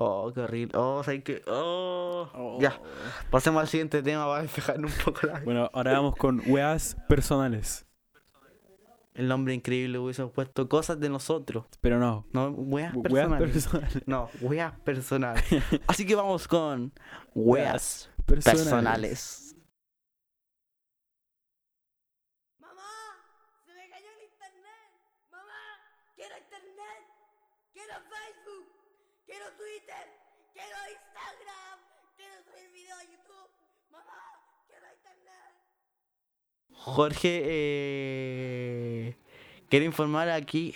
Oh, 0.00 0.30
qué 0.32 0.42
horrible. 0.42 0.78
Oh, 0.78 1.02
¿sabes 1.02 1.24
qué? 1.24 1.42
Oh. 1.48 2.56
Ya, 2.60 2.80
pasemos 3.32 3.60
al 3.60 3.66
siguiente 3.66 4.00
tema 4.00 4.26
para 4.26 4.42
despejarnos 4.42 4.96
un 4.96 5.04
poco 5.04 5.26
la... 5.26 5.40
Bueno, 5.40 5.68
ahora 5.72 5.92
vamos 5.94 6.14
con 6.14 6.40
weas 6.46 6.96
personales. 7.08 7.84
El 9.14 9.26
nombre 9.26 9.54
increíble 9.54 9.98
hubiese 9.98 10.24
puesto 10.26 10.68
cosas 10.68 11.00
de 11.00 11.08
nosotros. 11.08 11.66
Pero 11.80 11.98
no, 11.98 12.24
No, 12.32 12.50
weas 12.50 12.94
weas 12.94 13.28
personales. 13.40 14.02
No, 14.06 14.30
weas 14.40 14.78
personales. 14.82 15.44
Así 15.88 16.06
que 16.06 16.14
vamos 16.14 16.46
con 16.46 16.92
weas 17.34 18.08
Personales. 18.24 18.62
personales. 18.62 19.56
Mamá, 22.60 22.82
se 23.66 23.72
me 23.74 23.90
cayó 23.90 24.06
el 24.16 24.22
internet. 24.30 24.92
Mamá, 25.32 25.60
quiero 26.14 26.38
internet. 26.38 27.02
Quiero 27.72 27.94
Facebook. 27.94 28.66
Quiero 29.48 29.56
Twitter. 29.56 30.04
Quiero 30.52 30.76
Instagram. 30.92 31.78
Quiero 32.16 32.34
subir 32.44 32.70
video 32.72 32.96
a 32.96 33.02
YouTube. 33.04 33.50
Mamá, 33.90 34.22
quiero 34.66 34.86
internet. 34.92 35.54
Jorge 36.72 37.42
eh, 37.44 39.16
quiere 39.68 39.84
informar 39.86 40.28
aquí, 40.30 40.74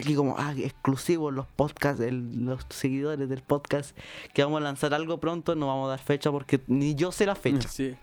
aquí 0.00 0.14
como 0.14 0.36
ah, 0.38 0.54
exclusivo 0.56 1.30
los 1.30 1.46
podcasts, 1.46 2.00
el- 2.02 2.44
los 2.44 2.64
seguidores 2.70 3.28
del 3.28 3.42
podcast, 3.42 3.96
que 4.32 4.42
vamos 4.42 4.58
a 4.60 4.64
lanzar 4.64 4.94
algo 4.94 5.18
pronto. 5.18 5.54
No 5.54 5.66
vamos 5.68 5.86
a 5.86 5.90
dar 5.90 6.00
fecha 6.00 6.30
porque 6.30 6.60
ni 6.66 6.94
yo 6.94 7.12
sé 7.12 7.26
la 7.26 7.34
fecha. 7.34 7.68
Sí. 7.68 7.94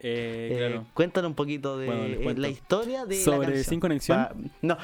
Eh, 0.00 0.50
Eh, 0.52 0.54
claro. 0.56 0.86
Cuéntanos 0.94 1.28
un 1.30 1.34
poquito 1.34 1.76
de 1.76 1.86
Bueno, 1.86 2.04
eh, 2.04 2.34
la 2.36 2.48
historia 2.48 3.04
de 3.04 3.16
la 3.16 3.22
Sobre 3.24 3.46
canción. 3.48 3.64
Sin 3.64 3.80
Conexión. 3.80 4.16
Pa- 4.18 4.34
no, 4.62 4.78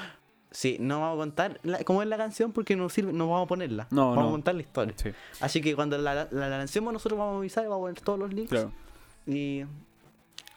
sí, 0.54 0.76
no 0.80 1.00
vamos 1.00 1.16
a 1.16 1.18
contar 1.18 1.60
la- 1.64 1.84
cómo 1.84 2.00
es 2.00 2.08
la 2.08 2.16
canción 2.16 2.52
porque 2.52 2.76
no 2.76 2.88
sirve, 2.88 3.12
no 3.12 3.28
vamos 3.28 3.44
a 3.44 3.48
ponerla. 3.48 3.86
No, 3.90 4.10
vamos 4.10 4.22
no. 4.24 4.28
a 4.28 4.32
contar 4.32 4.54
la 4.54 4.62
historia. 4.62 4.94
Sí, 4.96 5.10
Así 5.40 5.60
que 5.60 5.74
cuando 5.74 5.98
la, 5.98 6.14
la, 6.14 6.28
la 6.30 6.48
lancemos 6.48 6.92
nosotros 6.92 7.18
vamos 7.18 7.34
a 7.34 7.38
avisar, 7.38 7.64
vamos 7.64 7.78
a 7.78 7.80
poner 7.82 8.00
todos 8.00 8.18
los 8.18 8.32
links. 8.32 8.50
claro. 8.50 8.72
Y 9.26 9.64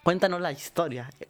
cuéntanos 0.04 0.40
la 0.40 0.52
historia. 0.52 1.10
eh, 1.20 1.28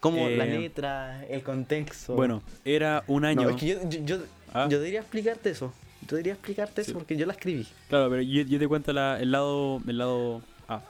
Como 0.00 0.28
la 0.28 0.46
Eh, 0.46 0.58
letra, 0.60 1.24
el 1.26 1.42
contexto. 1.42 2.14
Bueno, 2.14 2.40
era 2.64 3.02
un 3.08 3.24
año. 3.24 3.42
No, 3.42 3.50
es 3.50 3.56
que 3.56 3.66
yo, 3.66 3.88
yo, 3.88 4.00
yo, 4.04 4.16
Ah. 4.54 4.66
yo 4.70 4.78
debería 4.78 5.00
explicarte 5.00 5.50
eso. 5.50 5.72
Yo 6.02 6.08
debería 6.16 6.34
explicarte 6.34 6.84
Sí. 6.84 6.90
eso 6.92 6.98
porque 7.00 7.16
yo 7.16 7.26
la 7.26 7.32
escribí. 7.32 7.66
Claro, 7.88 8.08
pero 8.08 8.22
yo, 8.22 8.42
yo 8.42 8.58
te 8.60 8.68
cuento 8.68 8.92
la- 8.92 9.20
el 9.20 9.32
lado. 9.32 9.80
El 9.86 9.98
lado. 9.98 10.40
Ah, 10.68 10.80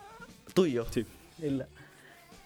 Tuyo. 0.54 0.84
sí. 0.90 1.06
El- 1.40 1.64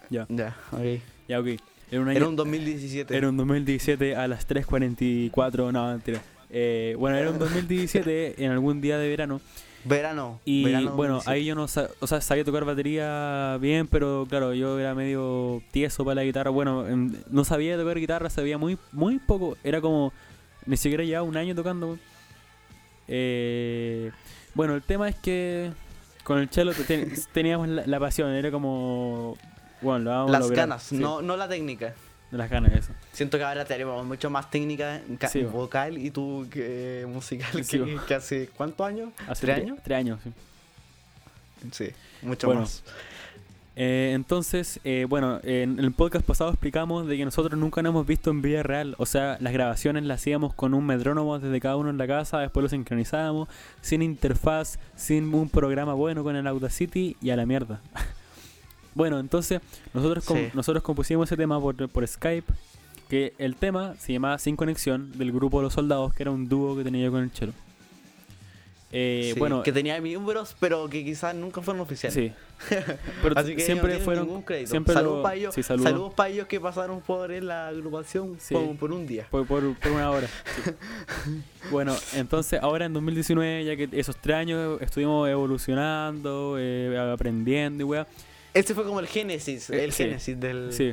Ya. 0.08 0.26
Ya, 0.28 0.56
ok. 0.70 1.00
Ya, 1.28 1.40
ok. 1.40 1.48
Era 1.92 2.00
un 2.00 2.08
año. 2.08 2.16
Era 2.16 2.28
un 2.28 2.34
2017. 2.36 3.16
Era 3.16 3.28
un 3.28 3.36
2017 3.36 4.16
a 4.16 4.26
las 4.26 4.48
3.44. 4.48 5.70
No, 5.72 5.88
mentira. 5.92 6.20
Eh, 6.50 6.96
bueno, 6.98 7.16
era 7.16 7.30
un 7.30 7.38
2017 7.38 8.42
en 8.44 8.50
algún 8.50 8.80
día 8.80 8.98
de 8.98 9.08
verano. 9.08 9.40
Verano. 9.84 10.40
Y 10.44 10.64
verano 10.64 10.92
bueno, 10.96 11.14
2017. 11.14 11.30
ahí 11.30 11.44
yo 11.44 11.54
no 11.54 11.64
o 11.64 12.06
sea, 12.06 12.20
sabía 12.20 12.44
tocar 12.44 12.64
batería 12.64 13.58
bien, 13.60 13.86
pero 13.88 14.26
claro, 14.28 14.54
yo 14.54 14.78
era 14.78 14.94
medio 14.94 15.62
tieso 15.70 16.04
para 16.04 16.16
la 16.16 16.24
guitarra. 16.24 16.50
Bueno, 16.50 16.86
em, 16.88 17.12
no 17.30 17.44
sabía 17.44 17.76
tocar 17.76 17.98
guitarra, 17.98 18.30
sabía 18.30 18.58
muy, 18.58 18.78
muy 18.92 19.18
poco. 19.18 19.56
Era 19.64 19.80
como, 19.80 20.12
ni 20.66 20.76
siquiera 20.76 21.04
llevaba 21.04 21.26
un 21.28 21.36
año 21.36 21.54
tocando. 21.54 21.98
Eh, 23.08 24.10
bueno, 24.54 24.74
el 24.74 24.82
tema 24.82 25.08
es 25.08 25.16
que 25.16 25.70
con 26.24 26.38
el 26.38 26.48
ten- 26.48 27.12
teníamos 27.32 27.68
la, 27.68 27.86
la 27.86 28.00
pasión, 28.00 28.30
era 28.32 28.50
como. 28.50 29.36
Bueno, 29.82 30.04
lo 30.04 30.10
vamos 30.10 30.28
a 30.28 30.32
Las 30.32 30.40
lograr. 30.42 30.56
ganas, 30.68 30.82
Sí, 30.84 30.96
no, 30.96 31.20
no 31.22 31.36
la 31.36 31.48
técnica. 31.48 31.94
Las 32.30 32.48
ganas, 32.48 32.72
eso. 32.72 32.92
Siento 33.12 33.36
que 33.36 33.44
ahora 33.44 33.64
tenemos 33.66 34.06
mucho 34.06 34.30
más 34.30 34.50
técnica 34.50 35.02
ca- 35.18 35.28
Sí, 35.28 35.42
vocal 35.42 35.98
y 35.98 36.10
tú 36.10 36.46
que 36.50 37.04
musical 37.08 37.62
Sí, 37.62 37.78
que, 38.08 38.14
hace 38.14 38.48
¿cuántos 38.56 38.86
años? 38.86 39.10
Hace 39.28 39.46
¿Tres 39.46 39.58
tre- 39.58 39.62
años? 39.62 39.78
Tres 39.84 39.98
años, 39.98 40.20
sí. 40.24 40.32
Sí, 41.72 41.90
mucho 42.22 42.46
Bueno. 42.46 42.62
más. 42.62 42.82
Eh, 43.74 44.12
entonces, 44.14 44.80
eh, 44.84 45.06
bueno, 45.08 45.40
en 45.44 45.78
el 45.78 45.92
podcast 45.92 46.26
pasado 46.26 46.50
explicamos 46.50 47.06
de 47.06 47.16
que 47.16 47.24
nosotros 47.24 47.58
nunca 47.58 47.80
nos 47.82 47.90
hemos 47.90 48.06
visto 48.06 48.30
en 48.30 48.42
vida 48.42 48.62
real. 48.62 48.94
O 48.98 49.06
sea, 49.06 49.38
las 49.40 49.52
grabaciones 49.52 50.02
las 50.04 50.20
hacíamos 50.20 50.52
con 50.54 50.74
un 50.74 50.84
metrónomo 50.86 51.38
desde 51.38 51.58
cada 51.60 51.76
uno 51.76 51.88
en 51.90 51.96
la 51.98 52.06
casa, 52.06 52.38
después 52.40 52.62
lo 52.62 52.68
sincronizábamos, 52.68 53.48
sin 53.80 54.02
interfaz, 54.02 54.78
sin 54.96 55.32
un 55.34 55.48
programa 55.48 55.94
bueno 55.94 56.22
con 56.22 56.36
el 56.36 56.46
Audacity 56.46 57.16
y 57.22 57.30
a 57.30 57.36
la 57.36 57.46
mierda. 57.46 57.80
bueno, 58.94 59.18
entonces, 59.20 59.60
nosotros, 59.94 60.24
com- 60.24 60.36
Sí. 60.38 60.48
nosotros 60.54 60.82
compusimos 60.82 61.28
ese 61.28 61.36
tema 61.36 61.60
por, 61.60 61.88
por 61.88 62.06
Skype, 62.06 62.52
que 63.08 63.34
el 63.38 63.56
tema 63.56 63.94
se 63.98 64.12
llamaba 64.12 64.38
Sin 64.38 64.56
Conexión, 64.56 65.12
del 65.18 65.32
grupo 65.32 65.60
Los 65.62 65.74
Soldados, 65.74 66.14
que 66.14 66.22
era 66.22 66.30
un 66.30 66.48
dúo 66.48 66.76
que 66.76 66.84
tenía 66.84 67.04
yo 67.04 67.10
con 67.12 67.22
el 67.22 67.32
chelo. 67.32 67.52
Eh, 68.94 69.30
Sí, 69.32 69.38
bueno, 69.40 69.62
que 69.62 69.72
tenía 69.72 69.98
miembros, 70.02 70.54
pero 70.60 70.86
que 70.90 71.02
quizás 71.02 71.34
nunca 71.34 71.62
fueron 71.62 71.80
oficiales. 71.80 72.14
sí. 72.14 72.32
Pero 73.22 73.36
Así 73.38 73.56
que 73.56 73.62
siempre 73.62 73.94
no 73.98 74.00
fueron. 74.04 74.26
ningún 74.26 74.42
crédito. 74.42 74.70
siempre 74.70 74.92
saludos 74.94 75.16
lo- 75.16 75.22
para 75.22 75.34
ellos, 75.34 75.54
sí, 75.54 75.62
saludos. 75.62 75.90
saludos 75.90 76.14
para 76.14 76.28
ellos 76.28 76.46
que 76.46 76.60
pasaron 76.60 77.00
por 77.00 77.30
la 77.30 77.68
agrupación 77.68 78.36
Sí. 78.38 78.54
por, 78.54 78.76
por 78.76 78.92
un 78.92 79.06
día. 79.06 79.26
Por, 79.30 79.46
por, 79.46 79.74
por 79.76 79.92
una 79.92 80.10
hora. 80.10 80.28
Bueno, 81.70 81.96
entonces 82.14 82.60
ahora 82.62 82.84
en 82.84 82.92
2019, 82.92 83.64
ya 83.64 83.76
que 83.76 83.88
esos 83.98 84.16
tres 84.16 84.36
años 84.36 84.80
estuvimos 84.82 85.28
evolucionando, 85.28 86.56
eh, 86.58 86.96
aprendiendo 87.14 87.82
y 87.82 87.84
weá. 87.84 88.06
Este 88.54 88.74
fue 88.74 88.84
como 88.84 89.00
el 89.00 89.06
génesis, 89.06 89.70
Eh, 89.70 89.84
el 89.84 89.92
sí. 89.92 90.04
génesis 90.04 90.38
del... 90.38 90.72
Sí. 90.72 90.92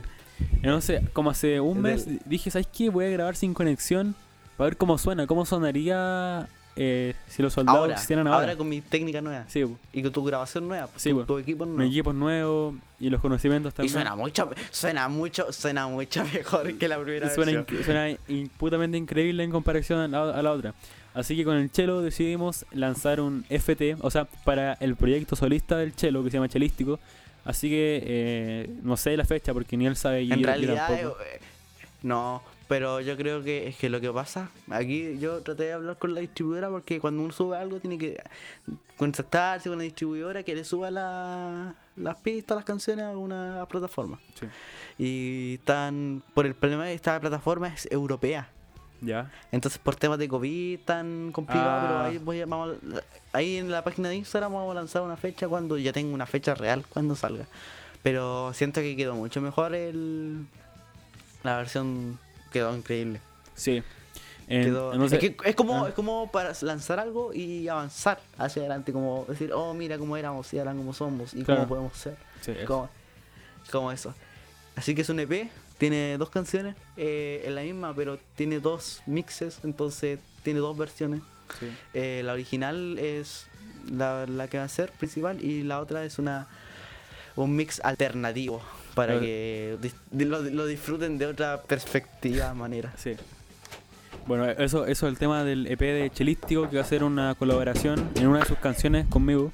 Entonces, 0.61 1.01
como 1.13 1.29
hace 1.31 1.59
un 1.59 1.81
mes, 1.81 2.05
Del- 2.05 2.21
dije, 2.25 2.49
¿sabes 2.51 2.67
qué? 2.75 2.89
Voy 2.89 3.05
a 3.05 3.09
grabar 3.09 3.35
sin 3.35 3.53
conexión 3.53 4.15
para 4.57 4.69
ver 4.69 4.77
cómo 4.77 4.97
suena, 4.97 5.27
cómo 5.27 5.45
sonaría 5.45 6.47
eh, 6.77 7.13
si 7.27 7.41
los 7.41 7.51
soldados 7.53 7.79
ahora, 7.81 7.93
existieran 7.93 8.25
ahora, 8.27 8.39
ahora. 8.39 8.55
con 8.55 8.69
mi 8.69 8.79
técnica 8.79 9.19
nueva. 9.21 9.43
Sí, 9.49 9.65
po. 9.65 9.77
Y 9.91 10.01
con 10.01 10.13
tu 10.13 10.23
grabación 10.23 10.65
nueva, 10.69 10.87
Sí, 10.95 11.09
tu, 11.09 11.25
tu 11.25 11.37
equipo 11.37 11.65
nuevo. 11.65 11.81
equipos 11.89 12.15
nuevos 12.15 12.75
y 13.01 13.09
los 13.09 13.19
conocimientos 13.19 13.73
Y 13.73 13.75
también. 13.75 13.93
suena 13.93 14.15
mucho, 14.15 14.49
suena 14.71 15.09
mucho, 15.09 15.51
suena 15.51 15.87
mucho 15.87 16.23
mejor 16.33 16.73
que 16.77 16.87
la 16.87 16.97
primera 17.01 17.27
Y 17.27 17.29
suena, 17.35 17.51
inc- 17.51 17.83
suena 17.83 18.09
in- 18.29 18.49
putamente 18.57 18.97
increíble 18.97 19.43
en 19.43 19.51
comparación 19.51 19.99
a 19.99 20.07
la, 20.07 20.31
a 20.31 20.41
la 20.41 20.51
otra. 20.53 20.73
Así 21.13 21.35
que 21.35 21.43
con 21.43 21.57
el 21.57 21.69
Chelo 21.69 22.01
decidimos 22.01 22.65
lanzar 22.71 23.19
un 23.19 23.43
FT, 23.49 23.97
o 23.99 24.09
sea, 24.11 24.25
para 24.45 24.73
el 24.75 24.95
proyecto 24.95 25.35
solista 25.35 25.75
del 25.77 25.93
Chelo 25.95 26.23
que 26.23 26.29
se 26.29 26.37
llama 26.37 26.47
Chelístico. 26.47 26.99
Así 27.49 27.67
que 27.69 28.03
eh, 28.05 28.69
no 28.83 28.95
sé 28.95 29.17
la 29.17 29.25
fecha 29.25 29.53
porque 29.53 29.75
ni 29.75 29.87
él 29.87 29.95
sabe 29.95 30.21
y 30.23 30.31
En 30.31 30.43
realidad, 30.43 30.87
tampoco. 30.87 31.17
eh, 31.23 31.39
no, 32.03 32.43
pero 32.67 33.01
yo 33.01 33.17
creo 33.17 33.41
que 33.43 33.67
es 33.67 33.75
que 33.75 33.89
lo 33.89 33.99
que 33.99 34.11
pasa, 34.11 34.51
aquí 34.69 35.17
yo 35.19 35.41
traté 35.41 35.63
de 35.63 35.73
hablar 35.73 35.97
con 35.97 36.13
la 36.13 36.21
distribuidora 36.21 36.69
porque 36.69 36.99
cuando 36.99 37.23
uno 37.23 37.33
sube 37.33 37.57
algo 37.57 37.79
tiene 37.79 37.97
que 37.97 38.21
contactarse 38.97 39.67
con 39.69 39.79
la 39.79 39.83
distribuidora 39.83 40.43
que 40.43 40.53
le 40.55 40.63
suba 40.63 40.91
la- 40.91 41.73
las 41.95 42.17
pistas, 42.17 42.55
las 42.55 42.65
canciones 42.65 43.05
a 43.05 43.17
una 43.17 43.65
plataforma. 43.67 44.19
Sí. 44.39 44.45
Y 44.99 45.53
están, 45.55 46.21
por 46.35 46.45
el 46.45 46.53
problema 46.53 46.85
de 46.85 46.93
esta 46.93 47.19
plataforma 47.19 47.69
es 47.69 47.87
europea. 47.91 48.49
Ya. 49.01 49.31
Entonces 49.51 49.79
por 49.79 49.95
temas 49.95 50.19
de 50.19 50.27
COVID 50.27 50.79
tan 50.85 51.31
complicado, 51.31 51.81
pero 51.87 51.99
Ah. 51.99 52.05
ahí, 52.05 52.17
voy 52.17 52.41
a- 52.41 52.45
vamos 52.45 52.75
a- 52.93 53.37
ahí 53.37 53.57
en 53.57 53.71
la 53.71 53.83
página 53.83 54.09
de 54.09 54.15
Instagram 54.15 54.51
vamos 54.53 54.71
a 54.71 54.75
lanzar 54.75 55.01
una 55.03 55.15
fecha 55.17 55.47
cuando 55.47 55.77
ya 55.77 55.93
tengo 55.93 56.13
una 56.13 56.25
fecha 56.25 56.53
real 56.55 56.85
cuando 56.89 57.15
salga. 57.15 57.45
Pero 58.03 58.51
siento 58.53 58.81
que 58.81 58.95
quedó 58.95 59.15
mucho 59.15 59.41
mejor 59.41 59.73
el 59.75 60.45
la 61.43 61.57
versión 61.57 62.19
quedó 62.51 62.75
increíble. 62.75 63.21
Sí. 63.55 63.81
En- 64.47 64.63
Quedó- 64.63 64.93
entonces- 64.93 65.21
es, 65.23 65.35
que 65.35 65.49
es 65.49 65.55
como 65.55 65.85
ah. 65.85 65.89
es 65.89 65.93
como 65.93 66.31
para 66.31 66.53
lanzar 66.61 66.99
algo 66.99 67.33
y 67.33 67.67
avanzar 67.67 68.19
hacia 68.37 68.61
adelante, 68.63 68.91
como 68.91 69.25
decir, 69.29 69.51
oh 69.53 69.73
mira 69.75 69.97
cómo 69.97 70.17
éramos 70.17 70.51
y 70.53 70.59
ahora 70.59 70.73
cómo 70.73 70.91
somos 70.93 71.33
y 71.35 71.43
Claro. 71.43 71.61
cómo 71.61 71.69
podemos 71.69 71.97
ser. 71.97 72.17
sí, 72.41 72.53
como 73.71 73.91
eso. 73.91 74.13
Así 74.75 74.95
que 74.95 75.01
es 75.01 75.09
un 75.09 75.19
EP, 75.19 75.49
tiene 75.79 76.17
dos 76.19 76.29
canciones, 76.29 76.75
eh, 76.97 77.41
es 77.45 77.51
la 77.51 77.61
misma, 77.61 77.95
pero 77.95 78.19
tiene 78.35 78.59
dos 78.59 79.01
mixes, 79.07 79.59
entonces 79.63 80.19
tiene 80.43 80.59
dos 80.59 80.77
versiones. 80.77 81.21
Sí. 81.59 81.65
Eh, 81.95 82.21
la 82.23 82.33
original 82.33 82.99
es 82.99 83.47
la, 83.91 84.27
la 84.27 84.47
que 84.47 84.59
va 84.59 84.65
a 84.65 84.69
ser 84.69 84.91
principal 84.91 85.43
y 85.43 85.63
la 85.63 85.79
otra 85.79 86.05
es 86.05 86.19
una 86.19 86.47
un 87.35 87.55
mix 87.55 87.79
alternativo 87.83 88.61
para 88.93 89.19
que 89.19 89.77
lo, 90.11 90.41
lo 90.41 90.65
disfruten 90.65 91.17
de 91.17 91.25
otra 91.27 91.61
perspectiva, 91.63 92.53
manera. 92.53 92.93
Sí. 92.97 93.13
Bueno, 94.27 94.45
eso, 94.49 94.85
eso 94.85 95.07
es 95.07 95.13
el 95.13 95.17
tema 95.17 95.43
del 95.45 95.65
EP 95.67 95.79
de 95.79 96.11
Chelístico 96.13 96.69
que 96.69 96.75
va 96.75 96.83
a 96.83 96.85
ser 96.85 97.03
una 97.03 97.33
colaboración 97.35 98.09
en 98.15 98.27
una 98.27 98.39
de 98.39 98.45
sus 98.45 98.57
canciones 98.57 99.07
conmigo. 99.07 99.51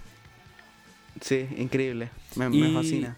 Sí, 1.22 1.48
increíble, 1.58 2.10
me, 2.36 2.46
Y- 2.48 2.62
me 2.62 2.74
fascina. 2.74 3.18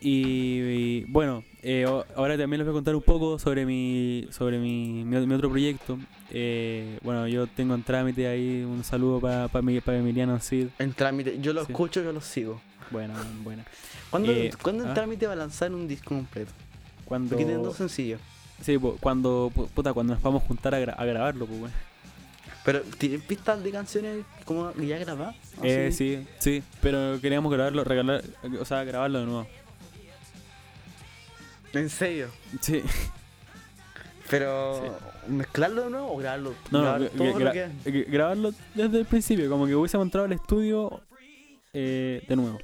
Y, 0.00 0.60
y, 1.00 1.04
bueno, 1.08 1.42
eh, 1.68 1.84
ahora 2.14 2.38
también 2.38 2.58
les 2.60 2.66
voy 2.66 2.72
a 2.74 2.78
contar 2.78 2.94
un 2.94 3.02
poco 3.02 3.38
sobre 3.38 3.66
mi 3.66 4.26
sobre 4.30 4.58
mi, 4.58 5.04
mi, 5.04 5.26
mi 5.26 5.34
otro 5.34 5.50
proyecto. 5.50 5.98
Eh, 6.30 6.98
bueno, 7.02 7.26
yo 7.28 7.46
tengo 7.46 7.74
en 7.74 7.82
trámite 7.82 8.26
ahí 8.28 8.62
un 8.62 8.84
saludo 8.84 9.20
para 9.20 9.62
mi, 9.62 9.80
para 9.80 9.98
Emiliano 9.98 10.38
Cid. 10.40 10.68
En 10.78 10.92
trámite, 10.92 11.38
yo 11.40 11.52
lo 11.52 11.64
Sí. 11.64 11.72
escucho, 11.72 12.02
yo 12.02 12.12
lo 12.12 12.20
sigo. 12.20 12.60
Buena, 12.90 13.14
buena. 13.42 13.64
¿Cuándo, 14.10 14.30
Eh, 14.32 14.50
¿cuándo 14.62 14.84
en 14.84 14.90
ah. 14.90 14.94
trámite 14.94 15.26
va 15.26 15.32
a 15.32 15.36
lanzar 15.36 15.72
un 15.72 15.88
disco 15.88 16.10
completo? 16.14 16.52
Cuando, 17.04 17.30
Porque 17.30 17.44
tiene 17.44 17.60
dos 17.60 17.76
sencillos. 17.76 18.20
sí, 18.60 18.78
po- 18.78 18.96
cuando, 19.00 19.50
pu- 19.54 19.68
puta, 19.68 19.92
cuando 19.92 20.14
nos 20.14 20.22
vamos 20.22 20.42
a 20.44 20.46
juntar 20.46 20.74
a, 20.74 20.80
gra- 20.80 20.94
a 20.96 21.04
grabarlo, 21.04 21.46
pues, 21.46 21.60
bueno. 21.60 21.74
Pero, 22.64 22.80
¿tienen 22.98 23.20
pistas 23.20 23.62
de 23.62 23.70
canciones 23.70 24.24
como 24.44 24.72
ya 24.74 24.98
grabadas? 24.98 25.36
Eh, 25.62 25.90
sí, 25.92 26.26
sí, 26.38 26.62
pero 26.80 27.20
queríamos 27.20 27.52
grabarlo, 27.52 27.84
regalar, 27.84 28.22
o 28.60 28.64
sea, 28.64 28.82
grabarlo 28.84 29.20
de 29.20 29.26
nuevo. 29.26 29.46
¿En 31.76 31.90
serio? 31.90 32.28
Sí, 32.60 32.82
Pero, 34.28 34.98
¿mezclarlo 35.28 35.84
de 35.84 35.90
nuevo 35.90 36.12
o 36.12 36.16
grabarlo? 36.16 36.54
no, 36.70 36.78
no, 36.78 36.82
grabar 36.84 37.00
gra- 37.02 37.10
todo 37.10 37.26
lo 37.26 37.38
gra- 37.38 37.52
que- 37.52 37.92
gra- 37.92 38.10
grabarlo 38.10 38.52
desde 38.74 38.98
el 38.98 39.04
principio, 39.06 39.48
como 39.48 39.66
que 39.66 39.74
hubiésemos 39.76 40.04
entrado 40.06 40.26
al 40.26 40.32
estudio 40.32 41.00
eh, 41.72 42.24
de 42.28 42.36
nuevo. 42.36 42.58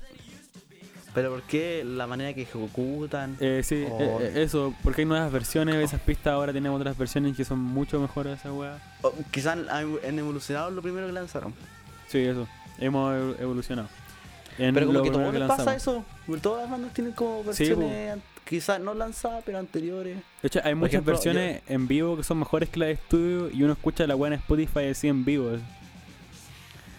Pero, 1.14 1.30
¿por 1.30 1.42
qué 1.42 1.84
la 1.84 2.06
manera 2.06 2.32
que 2.32 2.42
ejecutan? 2.42 3.36
Eh, 3.38 3.60
sí, 3.62 3.84
Oh. 3.88 4.18
eh, 4.20 4.42
eso, 4.42 4.74
porque 4.82 5.02
hay 5.02 5.06
nuevas 5.06 5.30
versiones, 5.30 5.76
esas 5.76 6.00
pistas 6.00 6.32
ahora 6.32 6.52
tenemos 6.54 6.80
otras 6.80 6.96
versiones 6.96 7.36
que 7.36 7.44
son 7.44 7.58
mucho 7.58 8.00
mejores 8.00 8.40
esa 8.40 8.52
weá. 8.52 8.78
Quizás 9.30 9.58
han, 9.68 10.18
evolucionado 10.18 10.70
lo 10.70 10.80
primero 10.80 11.06
que 11.06 11.12
lanzaron. 11.12 11.52
Sí, 12.08 12.18
eso, 12.20 12.48
hemos 12.78 13.12
ev- 13.14 13.36
evolucionado. 13.40 13.88
En 14.58 14.74
Pero 14.74 14.86
como 14.86 14.98
lo 14.98 15.04
que 15.04 15.10
todo 15.10 15.32
les 15.32 15.42
pasa 15.48 15.74
eso. 15.76 16.04
Todas 16.40 16.62
las 16.62 16.70
bandas 16.70 16.92
tienen 16.94 17.12
como 17.12 17.40
Sí, 17.52 17.64
versiones 17.68 18.12
an- 18.12 18.22
quizás 18.48 18.80
no 18.80 18.94
lanzadas, 18.94 19.42
pero 19.44 19.58
anteriores. 19.58 20.16
De 20.42 20.46
hecho, 20.46 20.60
hay 20.64 20.74
muchas 20.74 20.94
ejemplo, 20.94 21.12
versiones 21.12 21.62
en 21.68 21.86
vivo 21.88 22.16
que 22.16 22.22
son 22.22 22.38
mejores 22.38 22.68
que 22.68 22.78
las 22.80 22.88
de 22.88 22.92
estudio 22.94 23.50
y 23.50 23.62
uno 23.62 23.72
escucha 23.72 24.06
la 24.06 24.14
en 24.14 24.32
Spotify 24.34 24.86
así 24.90 25.08
en 25.08 25.24
vivo. 25.24 25.58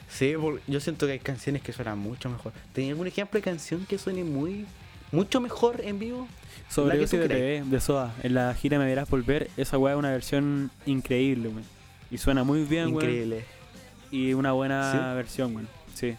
Sí, 0.10 0.34
yo 0.68 0.80
siento 0.80 1.08
que 1.08 1.14
hay 1.14 1.20
canciones 1.20 1.62
que 1.62 1.74
suenan 1.74 1.98
mucho 1.98 2.30
mejor. 2.30 2.54
¿Tenía 2.74 2.92
algún 2.92 3.08
ejemplo 3.08 3.40
de 3.40 3.44
canción 3.44 3.86
que 3.86 3.98
suene 3.98 4.24
muy 4.24 4.66
mucho 5.12 5.42
mejor 5.42 5.82
en 5.84 5.98
vivo? 5.98 6.28
Sobre 6.70 6.98
que 6.98 7.06
Ozzy 7.06 7.18
tú 7.18 7.24
de. 7.24 7.28
TV, 7.30 7.64
de 7.66 7.80
Soda, 7.80 8.14
en 8.22 8.36
la 8.36 8.54
gira 8.54 8.78
Me 8.78 8.86
Verás 8.86 9.10
Volver, 9.10 9.50
esa 9.58 9.78
weá 9.78 9.94
es 9.94 10.00
una 10.00 10.12
versión 10.12 10.70
increíble, 10.86 11.50
weón. 11.50 11.64
Y 12.12 12.20
suena 12.20 12.44
muy 12.44 12.64
bien, 12.64 12.86
weón. 12.94 12.96
Increíble. 12.96 13.46
Y 14.12 14.34
una 14.34 14.52
buena 14.52 14.92
Sí. 14.92 14.98
versión, 15.16 15.56
weón. 15.56 15.68
Sí. 15.96 16.16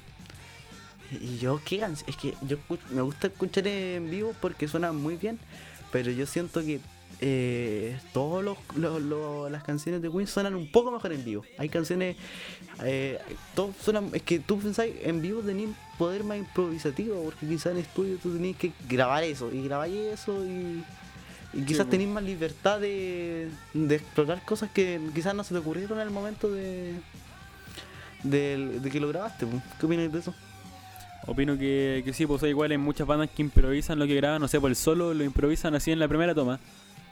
Y 1.20 1.38
yo, 1.38 1.60
¿qué 1.64 1.78
canción? 1.78 2.08
Es 2.08 2.16
que 2.16 2.34
yo 2.46 2.56
me 2.90 3.02
gusta 3.02 3.28
escuchar 3.28 3.66
en 3.66 4.10
vivo 4.10 4.34
porque 4.40 4.68
suena 4.68 4.92
muy 4.92 5.16
bien, 5.16 5.38
pero 5.92 6.10
yo 6.10 6.26
siento 6.26 6.60
que 6.60 6.80
eh, 7.20 7.98
todas 8.12 8.44
las 9.50 9.62
canciones 9.62 10.02
de 10.02 10.10
Queen 10.10 10.26
suenan 10.26 10.54
un 10.54 10.70
poco 10.70 10.90
mejor 10.90 11.12
en 11.12 11.24
vivo. 11.24 11.44
Hay 11.58 11.68
canciones, 11.68 12.16
eh, 12.82 13.18
todos 13.54 13.74
suenan, 13.82 14.10
es 14.12 14.22
que 14.22 14.40
tú 14.40 14.58
pensáis 14.58 14.94
en 15.02 15.22
vivo 15.22 15.40
tenés 15.40 15.70
poder 15.98 16.24
más 16.24 16.38
improvisativo, 16.38 17.22
porque 17.24 17.46
quizás 17.46 17.72
en 17.72 17.78
estudio 17.78 18.18
tú 18.22 18.32
tenés 18.32 18.56
que 18.56 18.72
grabar 18.88 19.22
eso, 19.24 19.52
y 19.52 19.62
grabáis 19.62 19.94
eso 19.94 20.44
y... 20.44 20.82
Y 21.56 21.62
quizás 21.62 21.86
po. 21.86 21.90
tenés 21.92 22.08
más 22.08 22.24
libertad 22.24 22.80
de, 22.80 23.48
de 23.74 23.94
explorar 23.94 24.44
cosas 24.44 24.70
que 24.72 25.00
quizás 25.14 25.36
no 25.36 25.44
se 25.44 25.54
te 25.54 25.60
ocurrieron 25.60 26.00
en 26.00 26.08
el 26.08 26.12
momento 26.12 26.50
de, 26.50 26.94
de, 28.24 28.80
de 28.80 28.90
que 28.90 28.98
lo 28.98 29.06
grabaste. 29.06 29.46
¿Qué 29.78 29.86
opinas 29.86 30.12
de 30.12 30.18
eso? 30.18 30.34
Opino 31.26 31.56
que, 31.58 32.02
que 32.04 32.12
sí, 32.12 32.26
pues 32.26 32.42
hay 32.42 32.50
igual 32.50 32.70
hay 32.70 32.78
muchas 32.78 33.06
bandas 33.06 33.30
que 33.30 33.42
improvisan 33.42 33.98
lo 33.98 34.06
que 34.06 34.14
graban, 34.14 34.40
no 34.40 34.48
sé, 34.48 34.60
por 34.60 34.70
el 34.70 34.76
solo 34.76 35.14
lo 35.14 35.24
improvisan 35.24 35.74
así 35.74 35.90
en 35.90 35.98
la 35.98 36.08
primera 36.08 36.34
toma. 36.34 36.60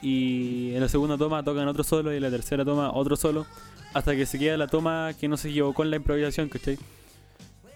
Y 0.03 0.73
en 0.75 0.81
la 0.81 0.89
segunda 0.89 1.17
toma 1.17 1.43
tocan 1.45 1.67
otro 1.69 1.85
solo 1.85 2.13
y 2.13 2.17
en 2.17 2.23
la 2.23 2.31
tercera 2.31 2.65
toma 2.65 2.93
otro 2.93 3.17
solo. 3.17 3.47
Hasta 3.95 4.17
que 4.17 4.27
se 4.27 4.39
queda 4.39 4.57
la 4.57 4.67
toma 4.67 5.13
que 5.19 5.29
no 5.29 5.37
se 5.37 5.49
equivocó 5.51 5.83
en 5.85 5.91
la 5.91 5.97
improvisación, 5.97 6.49
¿cachai? 6.49 6.79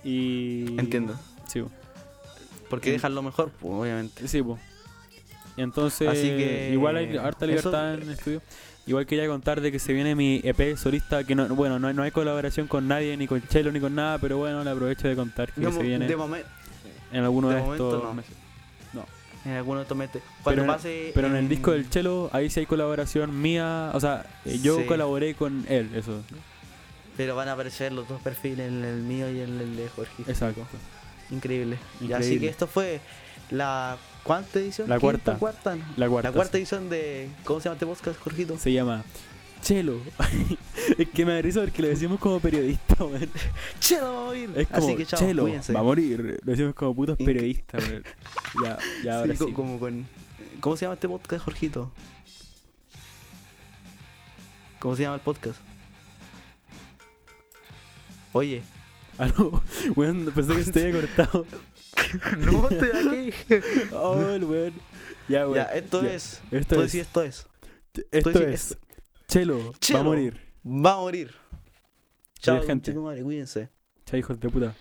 Y. 0.04 0.78
Entiendo. 0.78 1.14
Sí, 1.46 1.62
po. 1.62 1.70
Porque 2.68 2.92
dejan 2.92 3.14
lo 3.14 3.22
mejor, 3.22 3.50
pues, 3.60 3.72
obviamente. 3.74 4.26
Sí, 4.28 4.42
po. 4.42 4.58
Y 5.56 5.62
entonces, 5.62 6.08
Así 6.08 6.22
que, 6.22 6.70
igual 6.72 6.96
hay 6.96 7.16
harta 7.16 7.46
libertad 7.46 7.94
eso- 7.94 8.02
en 8.02 8.08
el 8.08 8.14
estudio. 8.14 8.42
Igual 8.86 9.04
quería 9.06 9.26
contar 9.26 9.60
de 9.60 9.72
que 9.72 9.78
se 9.80 9.92
viene 9.92 10.14
mi 10.14 10.40
EP 10.44 10.76
solista, 10.76 11.24
que 11.24 11.34
no, 11.34 11.48
bueno, 11.48 11.78
no, 11.80 11.92
no 11.92 12.02
hay 12.04 12.12
colaboración 12.12 12.68
con 12.68 12.86
nadie, 12.86 13.16
ni 13.16 13.26
con 13.26 13.42
Chelo, 13.48 13.72
ni 13.72 13.80
con 13.80 13.94
nada, 13.96 14.18
pero 14.18 14.38
bueno, 14.38 14.62
le 14.62 14.70
aprovecho 14.70 15.08
de 15.08 15.16
contar 15.16 15.48
que 15.52 15.60
Digamos, 15.60 15.78
se 15.80 15.86
viene 15.86 16.06
de 16.06 16.16
momento, 16.16 16.48
en 17.12 17.24
alguno 17.24 17.48
de 17.48 17.56
de, 17.56 17.60
estos 17.72 18.02
no. 18.04 18.14
meses. 18.14 18.32
en 19.44 19.52
alguno 19.52 19.78
de 19.78 19.82
estos 19.82 19.96
meses. 19.98 20.22
Pero 20.22 20.42
Cuando 20.44 20.62
en, 20.62 20.68
pase. 20.68 21.10
pero 21.14 21.26
en 21.26 21.32
el 21.34 21.38
en- 21.40 21.48
disco 21.48 21.72
del 21.72 21.90
Chelo, 21.90 22.30
ahí 22.32 22.48
sí 22.48 22.60
hay 22.60 22.66
colaboración 22.66 23.40
mía, 23.42 23.90
o 23.92 23.98
sea, 24.00 24.24
eh, 24.44 24.58
yo 24.62 24.78
Sí. 24.78 24.84
colaboré 24.86 25.34
con 25.34 25.64
él, 25.68 25.90
eso, 25.94 26.22
Pero 27.16 27.34
van 27.34 27.48
a 27.48 27.52
aparecer 27.52 27.92
los 27.92 28.06
dos 28.08 28.20
perfiles, 28.22 28.68
el, 28.68 28.84
el 28.84 29.02
mío 29.02 29.28
y 29.30 29.40
el, 29.40 29.60
el 29.60 29.76
de 29.76 29.88
Jorge. 29.88 30.22
exacto. 30.28 30.64
Increíble. 31.30 31.76
Ya, 32.00 32.18
así 32.18 32.26
Increíble. 32.26 32.40
que 32.40 32.50
esto 32.50 32.66
fue 32.68 33.00
la. 33.50 33.96
¿Cuánta 34.26 34.58
edición? 34.58 34.88
La 34.88 34.98
¿Quinta, 34.98 35.36
cuarta. 35.38 35.38
cuarta? 35.38 35.76
La 35.96 36.08
cuarta, 36.08 36.28
La 36.30 36.34
cuarta 36.34 36.58
edición 36.58 36.88
de. 36.90 37.28
¿Cómo 37.44 37.60
se 37.60 37.64
llama 37.68 37.74
este 37.74 37.86
podcast, 37.86 38.18
Jorgito? 38.20 38.58
Se 38.58 38.72
llama 38.72 39.04
Chelo. 39.62 40.00
es 40.98 41.08
que 41.10 41.24
me 41.24 41.32
da 41.34 41.42
risa 41.42 41.60
porque 41.60 41.82
lo 41.82 41.88
decimos 41.88 42.18
como 42.18 42.40
periodista, 42.40 43.04
weón. 43.04 43.30
Chelo 43.80 44.12
va 44.12 44.20
a 44.20 44.24
morir. 44.24 44.50
Es 44.56 44.66
como 44.68 44.86
Así 44.86 44.96
que 44.96 45.06
chao, 45.06 45.20
Chelo, 45.20 45.42
cuídense. 45.44 45.72
va 45.72 45.80
a 45.80 45.82
morir. 45.84 46.40
Lo 46.44 46.50
decimos 46.52 46.74
como 46.74 46.94
putos 46.94 47.16
periodistas, 47.18 47.88
weón. 47.88 48.04
Ya, 48.64 48.78
ya 49.04 49.18
ahora 49.20 49.32
Sí, 49.32 49.38
sí. 49.38 49.44
co- 49.44 49.54
como 49.54 49.78
con. 49.78 50.06
¿Cómo 50.60 50.76
se 50.76 50.84
llama 50.86 50.94
este 50.94 51.08
podcast, 51.08 51.44
Jorgito? 51.44 51.92
¿Cómo 54.80 54.96
se 54.96 55.02
llama 55.02 55.14
el 55.16 55.20
podcast? 55.20 55.58
Oye. 58.32 58.62
Ah, 59.18 59.28
no. 59.38 59.62
Weón, 59.94 60.30
pensé 60.34 60.54
que 60.56 60.62
se 60.64 60.72
te 60.72 60.82
había 60.88 61.00
cortado. 61.00 61.46
no, 62.38 62.68
estoy 62.68 62.90
aquí. 63.30 63.62
Oh, 63.92 64.20
el 64.30 64.44
weón. 64.44 64.72
Ya, 65.28 65.44
weón. 65.48 65.54
ya, 65.56 65.62
esto 65.74 66.02
Ya. 66.02 66.14
es. 66.14 66.40
Esto 66.50 66.82
es. 66.82 66.92
decís 66.92 67.06
esto 67.06 67.22
es. 67.22 67.46
Esto 68.12 68.32
tú 68.32 68.38
decís 68.38 68.54
es. 68.54 68.70
esto. 68.72 68.86
Chelo, 69.28 69.72
va 69.72 69.78
Chelo. 69.80 69.98
a 70.00 70.02
morir. 70.02 70.40
Va 70.64 70.92
a 70.94 70.96
morir. 70.98 71.34
Chao, 72.40 72.62
gente. 72.62 72.92
Madre, 72.94 73.22
cuídense. 73.22 73.70
Chao, 74.04 74.18
hijos 74.18 74.38
de 74.38 74.48
puta. 74.48 74.74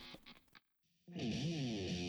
Mm. 1.08 2.05